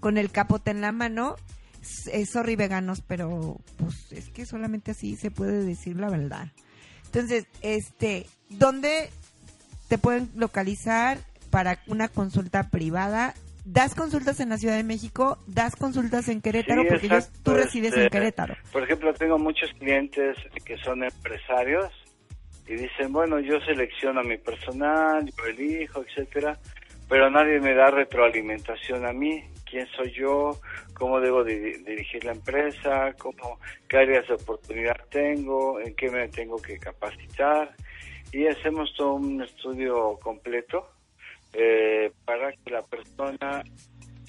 con 0.00 0.18
el 0.18 0.30
capote 0.30 0.70
en 0.70 0.80
la 0.80 0.92
mano. 0.92 1.36
Eh, 2.12 2.26
sorry 2.26 2.56
veganos, 2.56 3.00
pero 3.00 3.56
pues 3.76 4.12
es 4.12 4.28
que 4.30 4.44
solamente 4.44 4.90
así 4.90 5.16
se 5.16 5.30
puede 5.30 5.64
decir 5.64 5.96
la 5.96 6.10
verdad. 6.10 6.48
Entonces, 7.12 7.46
este, 7.62 8.26
¿dónde 8.50 9.10
te 9.88 9.98
pueden 9.98 10.30
localizar 10.36 11.18
para 11.50 11.78
una 11.86 12.08
consulta 12.08 12.68
privada? 12.70 13.34
¿Das 13.64 13.94
consultas 13.94 14.40
en 14.40 14.48
la 14.50 14.56
Ciudad 14.58 14.76
de 14.76 14.82
México? 14.82 15.38
¿Das 15.46 15.76
consultas 15.76 16.28
en 16.28 16.40
Querétaro? 16.40 16.82
Sí, 16.82 16.88
Porque 16.90 17.08
yo- 17.08 17.18
tú 17.42 17.54
resides 17.54 17.92
en 17.94 18.00
este, 18.00 18.10
Querétaro. 18.10 18.56
Por 18.72 18.82
ejemplo, 18.82 19.12
tengo 19.14 19.38
muchos 19.38 19.70
clientes 19.78 20.36
que 20.64 20.76
son 20.78 21.04
empresarios 21.04 21.90
y 22.66 22.74
dicen, 22.74 23.12
bueno, 23.12 23.40
yo 23.40 23.60
selecciono 23.60 24.20
a 24.20 24.24
mi 24.24 24.36
personal, 24.38 25.24
yo 25.26 25.44
elijo, 25.46 26.02
etcétera, 26.06 26.58
pero 27.08 27.30
nadie 27.30 27.60
me 27.60 27.74
da 27.74 27.90
retroalimentación 27.90 29.06
a 29.06 29.12
mí. 29.12 29.44
¿Quién 29.64 29.86
soy 29.96 30.12
yo? 30.12 30.58
¿Cómo 30.94 31.20
debo 31.20 31.44
di- 31.44 31.74
dirigir 31.84 32.24
la 32.24 32.32
empresa? 32.32 33.12
¿Cómo, 33.18 33.58
¿Qué 33.88 33.98
áreas 33.98 34.26
de 34.28 34.34
oportunidad 34.34 34.96
tengo? 35.10 35.78
¿En 35.80 35.94
qué 35.94 36.10
me 36.10 36.28
tengo 36.28 36.56
que 36.56 36.78
capacitar? 36.78 37.74
Y 38.32 38.46
hacemos 38.46 38.92
todo 38.96 39.14
un 39.14 39.42
estudio 39.42 40.18
completo 40.22 40.90
eh, 41.52 42.12
para 42.24 42.52
que 42.52 42.70
la 42.70 42.82
persona, 42.82 43.62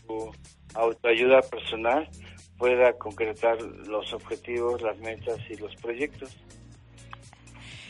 su 0.05 0.33
autoayuda 0.73 1.41
personal, 1.41 2.09
pueda 2.57 2.93
concretar 2.97 3.61
los 3.61 4.11
objetivos, 4.13 4.81
las 4.81 4.97
metas 4.99 5.37
y 5.49 5.55
los 5.55 5.73
proyectos. 5.77 6.37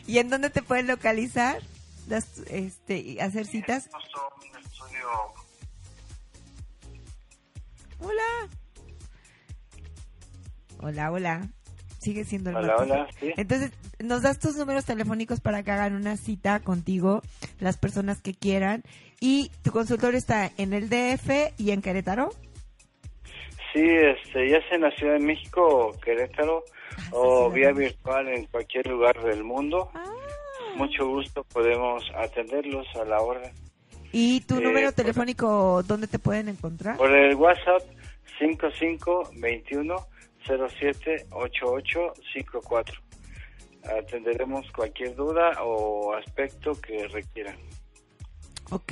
¿Y 0.07 0.17
en 0.19 0.29
dónde 0.29 0.49
te 0.49 0.61
pueden 0.61 0.87
localizar? 0.87 1.59
Das, 2.07 2.39
este, 2.49 3.21
hacer 3.21 3.45
citas. 3.45 3.87
Hacemos 3.87 4.11
todo 4.11 4.29
Hola. 7.99 8.49
Hola, 10.81 11.11
hola. 11.11 11.47
Sigue 11.99 12.23
siendo 12.23 12.51
el 12.51 12.55
Hola, 12.57 12.77
hola, 12.77 13.07
sí. 13.19 13.33
Entonces, 13.35 13.71
nos 13.99 14.21
das 14.21 14.39
tus 14.39 14.55
números 14.55 14.85
telefónicos 14.85 15.41
para 15.41 15.63
que 15.63 15.71
hagan 15.71 15.95
una 15.95 16.15
cita 16.15 16.61
contigo, 16.61 17.21
las 17.59 17.77
personas 17.77 18.21
que 18.21 18.33
quieran. 18.33 18.83
Y 19.19 19.51
tu 19.63 19.71
consultorio 19.71 20.17
está 20.17 20.49
en 20.57 20.71
el 20.71 20.89
DF 20.89 21.53
y 21.57 21.71
en 21.71 21.81
Querétaro. 21.81 22.29
Sí, 23.73 23.81
este, 23.83 24.49
ya 24.49 24.61
sea 24.67 24.75
en 24.75 24.81
la 24.81 24.91
Ciudad 24.91 25.13
de 25.13 25.19
México 25.19 25.61
o 25.61 25.99
Querétaro 25.99 26.63
o 27.11 27.51
vía 27.51 27.71
virtual 27.71 28.27
en 28.29 28.45
cualquier 28.45 28.87
lugar 28.87 29.21
del 29.21 29.43
mundo. 29.43 29.91
Mucho 30.75 31.07
gusto 31.07 31.43
podemos 31.43 32.03
atenderlos 32.15 32.87
a 32.95 33.03
la 33.03 33.19
hora. 33.19 33.51
¿Y 34.11 34.41
tu 34.41 34.57
Eh, 34.57 34.61
número 34.61 34.87
por- 34.87 34.95
telefónico 34.95 35.83
dónde 35.83 36.07
te 36.07 36.19
pueden 36.19 36.49
encontrar? 36.49 36.97
Por 36.97 37.11
el 37.15 37.35
WhatsApp 37.35 37.81
5521 38.39 39.95
07 40.47 41.25
8854. 41.31 43.01
Atenderemos 43.99 44.69
cualquier 44.71 45.15
duda 45.15 45.63
o 45.63 46.13
aspecto 46.15 46.73
que 46.81 47.07
requieran. 47.07 47.55
Ok, 48.71 48.91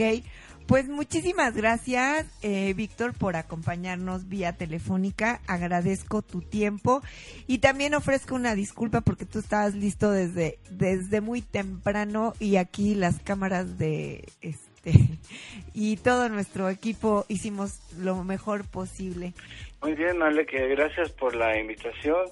pues 0.65 0.87
muchísimas 0.87 1.55
gracias, 1.55 2.25
eh, 2.41 2.73
Víctor, 2.73 3.13
por 3.13 3.35
acompañarnos 3.35 4.27
vía 4.27 4.53
telefónica. 4.53 5.39
Agradezco 5.45 6.21
tu 6.21 6.41
tiempo 6.41 7.01
y 7.47 7.59
también 7.59 7.93
ofrezco 7.93 8.33
una 8.35 8.55
disculpa 8.55 9.01
porque 9.01 9.25
tú 9.25 9.39
estabas 9.39 9.75
listo 9.75 10.09
desde, 10.11 10.57
desde 10.71 11.21
muy 11.21 11.41
temprano 11.41 12.33
y 12.39 12.55
aquí 12.55 12.95
las 12.95 13.19
cámaras 13.19 13.77
de 13.77 14.27
este 14.87 15.17
y 15.73 15.97
todo 15.97 16.29
nuestro 16.29 16.69
equipo 16.69 17.25
hicimos 17.27 17.79
lo 17.97 18.23
mejor 18.23 18.67
posible. 18.67 19.33
Muy 19.81 19.93
bien, 19.93 20.21
Ale, 20.21 20.45
que 20.45 20.67
gracias 20.69 21.11
por 21.11 21.35
la 21.35 21.59
invitación. 21.59 22.25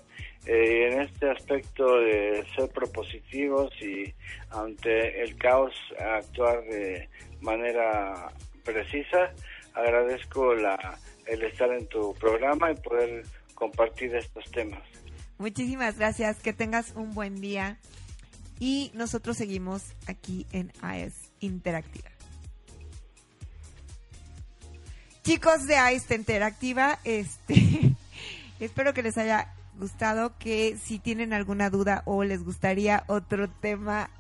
Eh, 0.45 0.91
en 0.91 1.01
este 1.01 1.29
aspecto 1.29 1.99
de 1.99 2.45
ser 2.55 2.69
propositivos 2.69 3.73
y 3.81 4.13
ante 4.51 5.23
el 5.23 5.35
caos 5.37 5.73
actuar 5.99 6.63
de 6.65 7.09
manera 7.41 8.31
precisa, 8.63 9.31
agradezco 9.73 10.53
la, 10.53 10.99
el 11.25 11.41
estar 11.43 11.71
en 11.71 11.87
tu 11.87 12.13
programa 12.13 12.71
y 12.71 12.75
poder 12.75 13.23
compartir 13.55 14.15
estos 14.15 14.45
temas. 14.51 14.83
Muchísimas 15.39 15.97
gracias, 15.97 16.39
que 16.39 16.53
tengas 16.53 16.93
un 16.95 17.15
buen 17.15 17.41
día 17.41 17.79
y 18.59 18.91
nosotros 18.93 19.37
seguimos 19.37 19.93
aquí 20.07 20.45
en 20.51 20.71
AES 20.81 21.31
Interactiva. 21.39 22.14
Chicos 25.25 25.65
de 25.65 25.75
AES 25.75 26.11
Interactiva, 26.11 26.99
este, 27.03 27.95
espero 28.59 28.93
que 28.93 29.01
les 29.01 29.17
haya 29.17 29.51
gustado, 29.79 30.37
que 30.37 30.77
si 30.77 30.99
tienen 30.99 31.33
alguna 31.33 31.71
duda 31.71 32.03
o 32.05 32.23
les 32.23 32.43
gustaría 32.43 33.03
otro 33.07 33.49
tema 33.49 34.11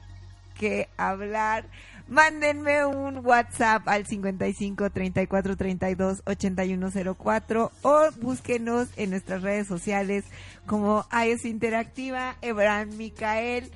que 0.57 0.89
hablar, 0.97 1.65
mándenme 2.07 2.87
un 2.87 3.23
WhatsApp 3.23 3.87
al 3.87 4.07
55 4.07 4.89
34 4.89 5.55
32 5.55 6.23
8104 6.25 7.71
o 7.83 8.11
búsquenos 8.19 8.87
en 8.97 9.11
nuestras 9.11 9.43
redes 9.43 9.67
sociales 9.67 10.25
como 10.65 11.05
AES 11.11 11.45
Interactiva, 11.45 12.35
Ebran 12.41 12.97
Micael 12.97 13.69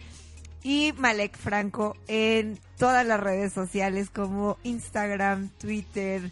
y 0.63 0.95
Malek 0.97 1.37
Franco 1.37 1.95
en 2.07 2.57
todas 2.79 3.05
las 3.05 3.19
redes 3.19 3.53
sociales 3.53 4.09
como 4.09 4.57
Instagram, 4.63 5.49
Twitter, 5.59 6.31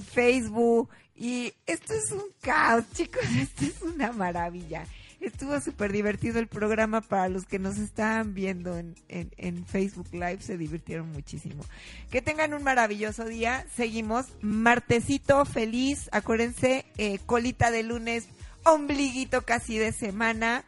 Facebook. 0.00 0.90
Y 1.14 1.52
esto 1.66 1.94
es 1.94 2.12
un 2.12 2.24
caos, 2.40 2.84
chicos. 2.94 3.22
Esto 3.38 3.64
es 3.64 3.82
una 3.82 4.12
maravilla. 4.12 4.84
Estuvo 5.20 5.60
súper 5.60 5.92
divertido 5.92 6.38
el 6.38 6.46
programa 6.46 7.02
para 7.02 7.28
los 7.28 7.44
que 7.44 7.58
nos 7.58 7.76
estaban 7.76 8.32
viendo 8.32 8.78
en, 8.78 8.94
en, 9.08 9.30
en 9.36 9.66
Facebook 9.66 10.08
Live. 10.12 10.38
Se 10.40 10.56
divirtieron 10.56 11.12
muchísimo. 11.12 11.62
Que 12.10 12.22
tengan 12.22 12.54
un 12.54 12.62
maravilloso 12.62 13.26
día. 13.26 13.66
Seguimos. 13.76 14.28
Martesito 14.40 15.44
feliz. 15.44 16.08
Acuérdense, 16.12 16.86
eh, 16.96 17.18
colita 17.26 17.70
de 17.70 17.82
lunes, 17.82 18.28
ombliguito 18.64 19.42
casi 19.42 19.76
de 19.76 19.92
semana. 19.92 20.64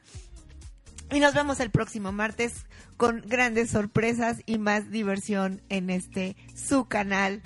Y 1.11 1.21
nos 1.21 1.35
vemos 1.35 1.61
el 1.61 1.71
próximo 1.71 2.13
martes 2.13 2.67
con 2.97 3.23
grandes 3.27 3.71
sorpresas 3.71 4.43
y 4.47 4.59
más 4.59 4.91
diversión 4.91 5.61
en 5.69 5.91
este 5.91 6.37
su 6.55 6.87
canal 6.87 7.43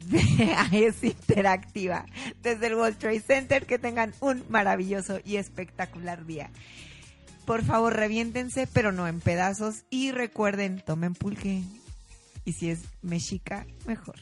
de 0.06 0.52
AES 0.54 1.04
Interactiva 1.04 2.06
desde 2.42 2.68
el 2.68 2.74
World 2.74 2.98
Trade 2.98 3.20
Center. 3.20 3.66
Que 3.66 3.78
tengan 3.78 4.12
un 4.20 4.44
maravilloso 4.48 5.20
y 5.24 5.36
espectacular 5.36 6.26
día. 6.26 6.50
Por 7.44 7.64
favor, 7.64 7.94
reviéntense, 7.94 8.66
pero 8.66 8.92
no 8.92 9.08
en 9.08 9.20
pedazos. 9.20 9.84
Y 9.90 10.12
recuerden, 10.12 10.82
tomen 10.84 11.14
pulque. 11.14 11.62
Y 12.44 12.52
si 12.52 12.70
es 12.70 12.80
mexica, 13.02 13.66
mejor. 13.86 14.16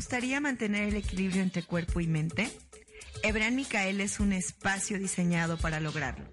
Gustaría 0.00 0.40
mantener 0.40 0.88
el 0.88 0.96
equilibrio 0.96 1.42
entre 1.42 1.62
cuerpo 1.62 2.00
y 2.00 2.06
mente? 2.06 2.50
Ebran 3.22 3.54
Micael 3.54 4.00
es 4.00 4.18
un 4.18 4.32
espacio 4.32 4.98
diseñado 4.98 5.58
para 5.58 5.78
lograrlo. 5.78 6.24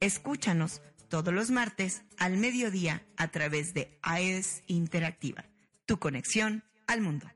Escúchanos 0.00 0.82
todos 1.08 1.32
los 1.32 1.52
martes 1.52 2.02
al 2.18 2.36
mediodía 2.36 3.06
a 3.16 3.28
través 3.28 3.74
de 3.74 3.96
AES 4.02 4.64
Interactiva, 4.66 5.44
tu 5.86 6.00
conexión 6.00 6.64
al 6.88 7.00
mundo. 7.00 7.30